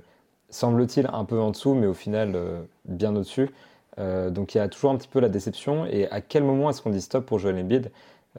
[0.53, 3.50] semble-t-il, un peu en dessous, mais au final euh, bien au-dessus.
[3.98, 5.86] Euh, donc il y a toujours un petit peu la déception.
[5.86, 7.90] Et à quel moment est-ce qu'on dit stop pour Joel Embiid?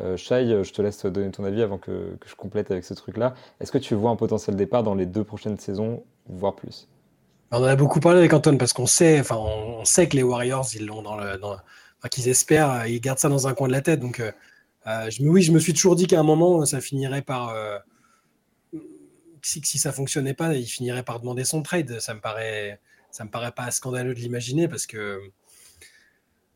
[0.01, 2.93] Euh, Shai, je te laisse donner ton avis avant que, que je complète avec ce
[2.93, 3.35] truc-là.
[3.59, 6.87] Est-ce que tu vois un potentiel départ dans les deux prochaines saisons, voire plus?
[7.51, 10.23] On en a beaucoup parlé avec Antoine parce qu'on sait, enfin, on sait que les
[10.23, 11.37] Warriors, ils l'ont dans le,
[12.09, 13.99] qu'ils espèrent, ils gardent ça dans un coin de la tête.
[13.99, 17.53] Donc, euh, oui, je me suis toujours dit qu'à un moment, ça finirait par,
[19.43, 21.99] si, si ça fonctionnait pas, il finirait par demander son trade.
[21.99, 22.79] Ça me paraît,
[23.11, 25.21] ça me paraît pas scandaleux de l'imaginer parce que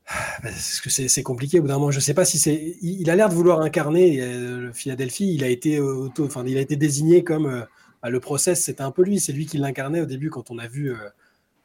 [0.83, 1.91] que c'est compliqué au bout d'un moment.
[1.91, 2.77] Je sais pas si c'est.
[2.81, 5.33] Il, a l'air de vouloir incarner euh, Philadelphie.
[5.33, 7.61] Il a été auto, enfin, il a été désigné comme euh,
[8.01, 8.63] bah, le process.
[8.63, 9.19] C'était un peu lui.
[9.19, 10.97] C'est lui qui l'incarnait au début quand on a vu euh,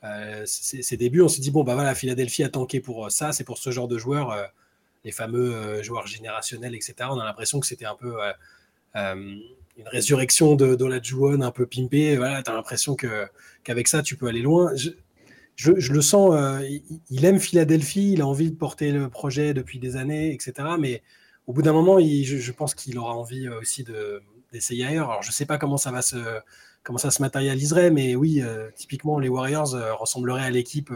[0.04, 1.22] euh, ses, débuts.
[1.22, 3.32] On s'est dit bon bah voilà, Philadelphie a tanké pour euh, ça.
[3.32, 4.44] C'est pour ce genre de joueurs, euh,
[5.04, 6.94] les fameux euh, joueurs générationnels, etc.
[7.10, 8.32] On a l'impression que c'était un peu euh,
[8.96, 9.36] euh,
[9.76, 12.16] une résurrection de d'Olajuwon un peu pimpé.
[12.16, 13.26] Voilà, t'as l'impression que
[13.64, 14.72] qu'avec ça tu peux aller loin.
[15.56, 16.66] Je, le sens, euh,
[17.10, 20.52] il, aime Philadelphie, il a envie de porter le projet depuis des années, etc.
[20.78, 21.02] Mais
[21.46, 25.10] au bout d'un moment, je, pense qu'il aura envie euh, aussi de- d'essayer ailleurs.
[25.10, 26.16] Alors, je ne sais pas comment ça va se,
[26.82, 30.90] comment ça se matérialiserait, mais oui, euh, typiquement, les Warriors ressembleraient à l'équipe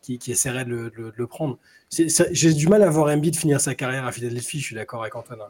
[0.00, 1.58] qui, essaierait de le, de de prendre.
[1.90, 5.14] J'ai du mal à voir Embiid finir sa carrière à Philadelphie, je suis d'accord avec
[5.16, 5.40] Antoine.
[5.42, 5.48] hein.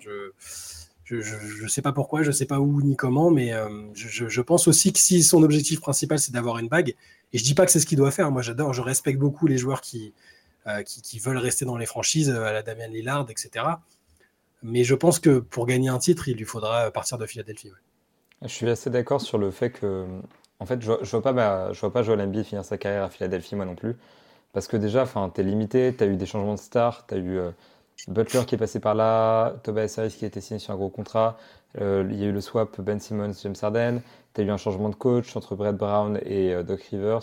[1.05, 4.40] Je ne sais pas pourquoi, je ne sais pas où ni comment, mais euh, je,
[4.40, 6.94] pense aussi que si son objectif principal c'est d'avoir une bague,
[7.32, 9.46] et je dis pas que c'est ce qu'il doit faire, moi j'adore, je respecte beaucoup
[9.46, 10.14] les joueurs qui,
[10.66, 13.64] euh, qui, veulent rester dans les franchises, euh, à la Damian Lillard, etc.
[14.62, 17.72] Mais je pense que pour gagner un titre, il lui faudra partir de Philadelphie.
[18.42, 20.07] Je suis assez d'accord sur le fait que,
[20.61, 23.64] en fait, je, je vois pas, pas Joel Embiid finir sa carrière à Philadelphie, moi
[23.64, 23.96] non plus.
[24.53, 27.50] Parce que déjà, enfin, t'es limité, t'as eu des changements de stars, t'as eu euh,
[28.09, 30.88] Butler qui est passé par là, Tobias Harris qui a été signé sur un gros
[30.90, 31.36] contrat,
[31.80, 34.00] euh, il y a eu le swap Ben Simmons, James Harden,
[34.34, 37.22] t'as eu un changement de coach entre Brett Brown et euh, Doc Rivers,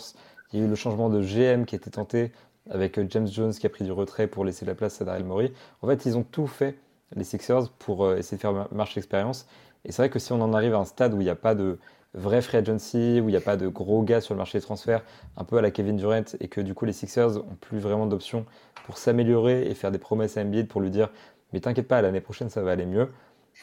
[0.52, 2.32] il y a eu le changement de GM qui était tenté
[2.70, 5.24] avec euh, James Jones qui a pris du retrait pour laisser la place à Daryl
[5.24, 5.52] Morey.
[5.82, 6.76] En fait, ils ont tout fait,
[7.14, 9.46] les Sixers, pour essayer de faire mar- marche l'expérience.
[9.84, 11.34] Et c'est vrai que si on en arrive à un stade où il n'y a
[11.36, 11.78] pas de
[12.14, 14.62] vrai free agency, où il n'y a pas de gros gars sur le marché des
[14.62, 15.02] transferts,
[15.36, 18.06] un peu à la Kevin Durant, et que du coup les Sixers ont plus vraiment
[18.06, 18.46] d'options
[18.84, 21.10] pour s'améliorer et faire des promesses à Embiid pour lui dire
[21.52, 23.08] mais t'inquiète pas, l'année prochaine ça va aller mieux.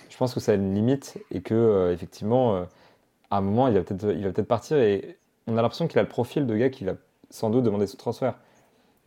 [0.10, 2.64] Je pense que ça a une limite et que euh, effectivement euh,
[3.32, 5.18] à un moment il va peut-être partir et
[5.48, 6.93] on a l'impression qu'il a le profil de gars qui va
[7.30, 8.36] sans doute demander son transfert.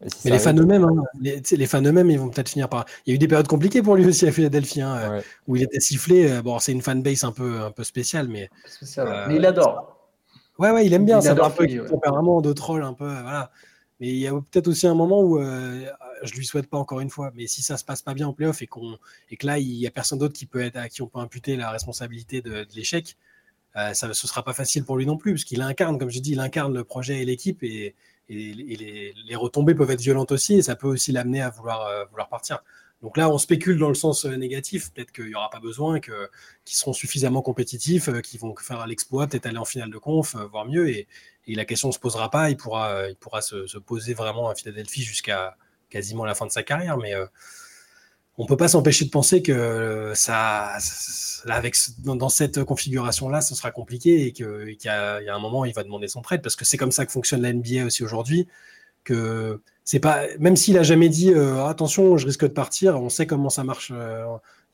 [0.06, 2.86] Si Mais les fans eux-mêmes, hein, les, fans eux-mêmes, ils vont peut-être finir par.
[3.04, 5.22] Il y a eu des périodes compliquées pour lui aussi à Philadelphie, hein, euh, Ouais.
[5.46, 6.30] où il était sifflé.
[6.30, 9.06] Euh, Bon, c'est une fanbase un peu, un peu spéciale, mais Spécial.
[9.08, 9.96] Euh, Mais il adore.
[10.58, 11.18] Ouais, ouais, il aime bien.
[11.20, 11.74] Il Ça adore un peu ouais.
[11.74, 13.04] le tempérament de troll, un peu.
[13.04, 13.50] euh, Voilà.
[14.00, 15.84] Mais il y a peut-être aussi un moment où euh,
[16.22, 18.32] je lui souhaite pas encore une fois, mais si ça se passe pas bien en
[18.32, 18.96] playoff et qu'on
[19.30, 21.18] et que là il y a personne d'autre qui peut être à qui on peut
[21.18, 23.18] imputer la responsabilité de, de l'échec,
[23.76, 26.18] euh, ça ce sera pas facile pour lui non plus, parce qu'il incarne, comme je
[26.20, 27.94] dis, il incarne le projet et l'équipe et,
[28.30, 32.04] et, les, retombées peuvent être violentes aussi et ça peut aussi l'amener à vouloir euh,
[32.06, 32.62] vouloir partir.
[33.02, 34.92] Donc là, on spécule dans le sens euh, négatif.
[34.92, 36.28] Peut-être qu'il n'y aura pas besoin, qu'ils
[36.64, 40.66] seront suffisamment compétitifs, euh, qu'ils vont faire l'exploit, peut-être aller en finale de conf, voire
[40.66, 40.88] mieux.
[40.90, 41.08] Et,
[41.46, 42.50] la question ne se posera pas.
[42.50, 43.02] Il pourra,
[43.40, 45.56] se, se poser vraiment à Philadelphie jusqu'à
[45.88, 46.96] quasiment la fin de sa carrière.
[46.96, 47.12] Mais
[48.40, 50.78] on peut pas s'empêcher de penser que euh, ça,
[51.46, 55.82] avec, dans, cette configuration-là, ce sera compliqué et qu'il y, a un moment, il va
[55.84, 58.48] demander son trade parce que c'est comme ça que fonctionne la NBA aussi aujourd'hui.
[59.04, 63.10] Que c'est pas, même s'il a jamais dit euh, attention, je risque de partir, on
[63.10, 63.92] sait comment ça marche.
[63.94, 64.24] euh,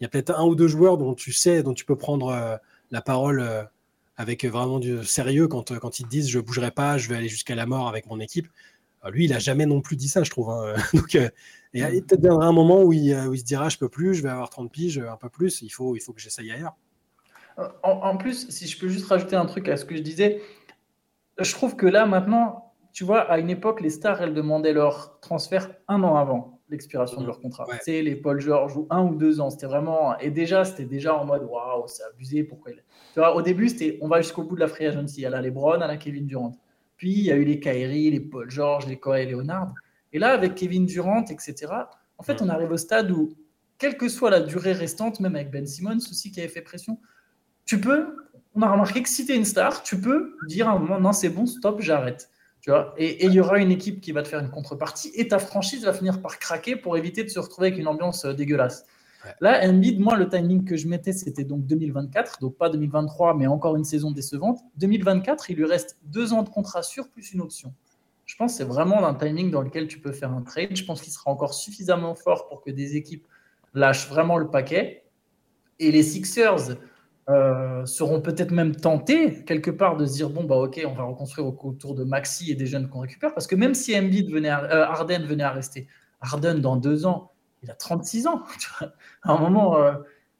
[0.01, 2.61] Il y a peut-être un ou deux joueurs dont tu sais, dont tu peux prendre
[2.93, 3.69] la parole
[4.17, 7.29] avec vraiment du sérieux quand, quand ils te disent je bougerai pas, je vais aller
[7.29, 8.47] jusqu'à la mort avec mon équipe.
[9.11, 10.51] Lui, il a jamais non plus dit ça, je trouve.
[10.51, 10.75] hein.
[10.95, 11.17] Donc,
[11.77, 13.89] et il peut-être viendra un moment où il, euh, où il se dira je peux
[13.89, 16.51] plus, je vais avoir 30 piges, un peu plus, il faut, il faut que j'essaye
[16.51, 16.77] ailleurs.
[17.83, 20.43] En, en plus, si je peux juste rajouter un truc à ce que je disais,
[21.39, 25.21] je trouve que là, maintenant, tu vois, à une époque, les stars, elles demandaient leur
[25.21, 27.69] transfert un an avant l'expiration de leur contrat.
[27.69, 27.79] Ouais.
[27.81, 29.51] Sais, les Paul George ou un ou deux ans.
[29.51, 30.19] C'était vraiment.
[30.19, 32.45] Et déjà, c'était déjà en mode waouh, c'est abusé.
[32.45, 32.83] Pourquoi il...
[33.13, 35.25] Tu vois, au début, c'était on va jusqu'au bout de la free agency.
[35.25, 36.53] À la LeBron, à la Kevin Durant.
[36.97, 39.75] Puis, il y a eu les Kyrie, les Paul George, les Kawhi Leonard.
[40.13, 41.73] Et là, avec Kevin Durant, etc.,
[42.19, 43.35] en fait, on arrive au stade où,
[43.79, 46.99] quelle que soit la durée restante, même avec Ben Simmons aussi qui avait fait pression,
[47.67, 48.17] tu peux,
[48.55, 51.01] on a remarqué que si tu es une star, tu peux dire à un moment,
[51.01, 52.31] non, c'est bon, stop, j'arrête.
[52.63, 52.95] Tu vois?
[52.97, 55.85] Et il y aura une équipe qui va te faire une contrepartie et ta franchise
[55.85, 58.87] va finir par craquer pour éviter de se retrouver avec une ambiance euh, dégueulasse.
[59.41, 63.47] Là, Embiid, moi, le timing que je mettais, c'était donc 2024, donc pas 2023, mais
[63.47, 64.61] encore une saison décevante.
[64.77, 67.75] 2024, il lui reste deux ans de contrat sûr plus une option.
[68.27, 70.77] Je pense que c'est vraiment un timing dans lequel tu peux faire un trade.
[70.77, 73.27] Je pense qu'il sera encore suffisamment fort pour que des équipes
[73.73, 75.05] lâchent vraiment le paquet.
[75.79, 76.77] Et les Sixers,
[77.29, 81.03] euh, seront peut-être même tentés quelque part de se dire bon bah ok on va
[81.03, 84.49] reconstruire autour de Maxi et des jeunes qu'on récupère parce que même si Embiid venait
[84.49, 85.89] à, euh, Harden venait à rester
[86.21, 87.33] Harden dans deux ans
[87.65, 88.45] il a 36 ans
[89.25, 89.95] à un moment euh,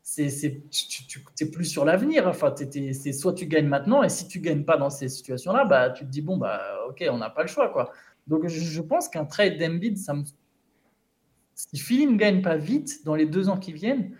[0.09, 4.39] c'est tu n'es plus sur l'avenir enfin c'est soit tu gagnes maintenant et si tu
[4.39, 7.29] gagnes pas dans ces situations là bah tu te dis bon bah ok on n'a
[7.29, 7.91] pas le choix quoi
[8.29, 10.23] donc je, pense qu'un trade d'Embiid ça me
[11.57, 14.13] si Philly ne gagne pas vite dans les deux ans qui viennent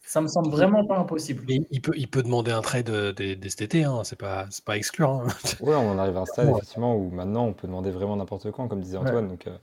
[0.00, 1.44] ça me semble vraiment pas impossible.
[1.48, 4.02] il peut, il peut demander un trade dès, cet été, hein.
[4.04, 5.10] c'est pas, pas exclure.
[5.10, 5.26] Hein.
[5.60, 8.52] Oui, on en arrive à un stade effectivement où maintenant on peut demander vraiment n'importe
[8.52, 9.58] quand, comme disait Antoine, donc euh,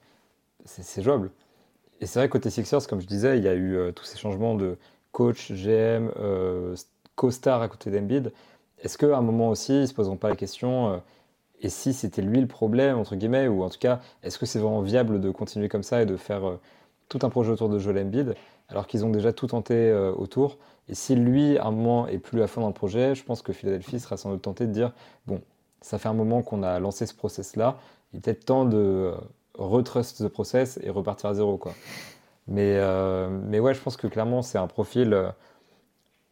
[0.66, 1.32] c'est jouable.
[2.02, 4.18] Et c'est vrai côté Sixers, comme je disais, il y a eu euh, tous ces
[4.18, 4.78] changements de
[5.12, 6.76] coach, GM, euh,
[7.16, 8.32] co-star à côté d'Embiid.
[8.80, 11.02] Est-ce qu'à un moment aussi, ils se poseront pas la question
[11.64, 14.60] et si c'était lui le problème entre guillemets, ou en tout cas, est-ce que c'est
[14.60, 16.42] vraiment viable de continuer comme ça et de faire
[17.08, 18.36] tout un projet autour de Joel Embiid
[18.70, 20.58] alors qu'ils ont déjà tout tenté euh, autour?
[20.90, 23.42] Et si lui, à un moment, est plus à fond dans le projet, je pense
[23.42, 24.92] que Philadelphie sera sans doute tenté de dire
[25.26, 25.42] bon,
[25.82, 27.78] ça fait un moment qu'on a lancé ce process-là,
[28.12, 29.16] il est peut-être temps de euh,
[29.58, 31.58] retrust ce process et repartir à zéro.
[31.58, 31.74] Quoi.
[32.48, 35.34] Mais, euh, mais ouais, je pense que clairement, c'est un profil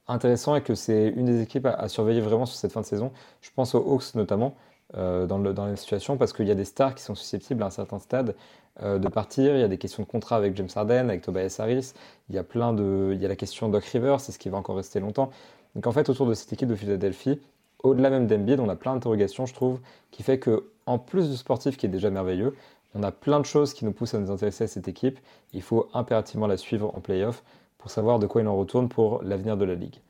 [0.07, 3.11] intéressant et que c'est une des équipes à, surveiller vraiment sur cette fin de saison.
[3.41, 4.55] Je pense aux Hawks notamment.
[4.93, 7.67] dans, le, dans la situation parce qu'il y a des stars qui sont susceptibles à
[7.67, 8.35] un certain stade
[8.81, 9.53] euh, de partir.
[9.55, 11.91] Il y a des questions de contrat avec James Harden, avec Tobias Harris.
[12.29, 14.47] Il y a plein de, il y a la question Doc Rivers, c'est ce qui
[14.47, 15.29] va encore rester longtemps.
[15.75, 17.41] Donc en fait, autour de cette équipe de Philadelphie,
[17.83, 19.79] au-delà même d'Embiid, on a plein d'interrogations, je trouve,
[20.11, 22.55] qui fait que en plus du sportif qui est déjà merveilleux,
[22.95, 25.19] on a plein de choses qui nous poussent à nous intéresser à cette équipe.
[25.53, 27.43] Il faut impérativement la suivre en playoff
[27.77, 30.01] pour savoir de quoi il en retourne pour l'avenir de la ligue.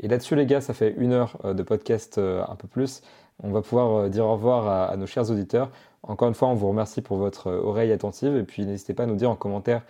[0.00, 3.00] Et là-dessus, les gars, ça fait une heure euh, de podcast euh, un peu plus.
[3.42, 5.70] On va pouvoir dire au revoir à nos chers auditeurs.
[6.06, 9.04] Encore une fois, on vous remercie pour votre euh, oreille attentive et puis n'hésitez pas
[9.04, 9.82] à nous dire en commentaire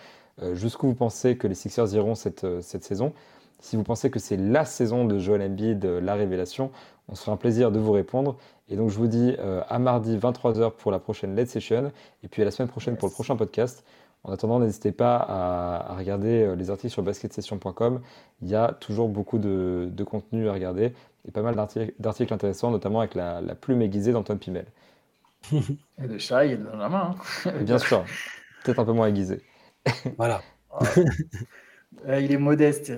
[0.42, 3.12] euh, jusqu'où vous pensez que les Sixers iront cette, euh, cette saison.
[3.58, 6.70] Si vous pensez que c'est la saison de Joel Embiid, la révélation,
[7.08, 8.36] on se fera un plaisir de vous répondre.
[8.68, 9.36] Et donc je vous dis
[9.68, 11.92] à mardi 23h pour la prochaine Late Session
[12.24, 13.84] et puis à la semaine prochaine pour le prochain podcast.
[14.24, 18.00] En attendant, n'hésitez pas à, regarder les articles sur basketsession.com.
[18.42, 20.92] Il y a toujours beaucoup de, contenu à regarder
[21.28, 24.66] et pas mal d'articles intéressants, notamment avec la, la plume aiguisée d'Antoine Pimel.
[25.52, 27.14] Et le chat, il est dans la main.
[27.44, 27.52] Hein.
[27.60, 28.04] Bien sûr.
[28.64, 29.42] Peut-être un peu moins aiguisé.
[30.16, 30.42] Voilà.
[32.06, 32.92] Euh, il est modeste.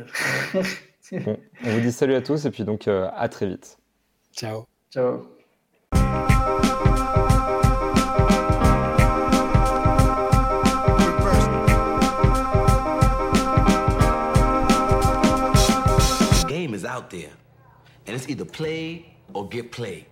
[1.12, 3.78] on vous dit salut à tous et puis donc euh, à très vite.
[4.38, 4.68] Ciao.
[4.88, 5.26] Ciao.
[16.46, 17.30] game is out there,
[18.06, 20.06] and it's either play or get played.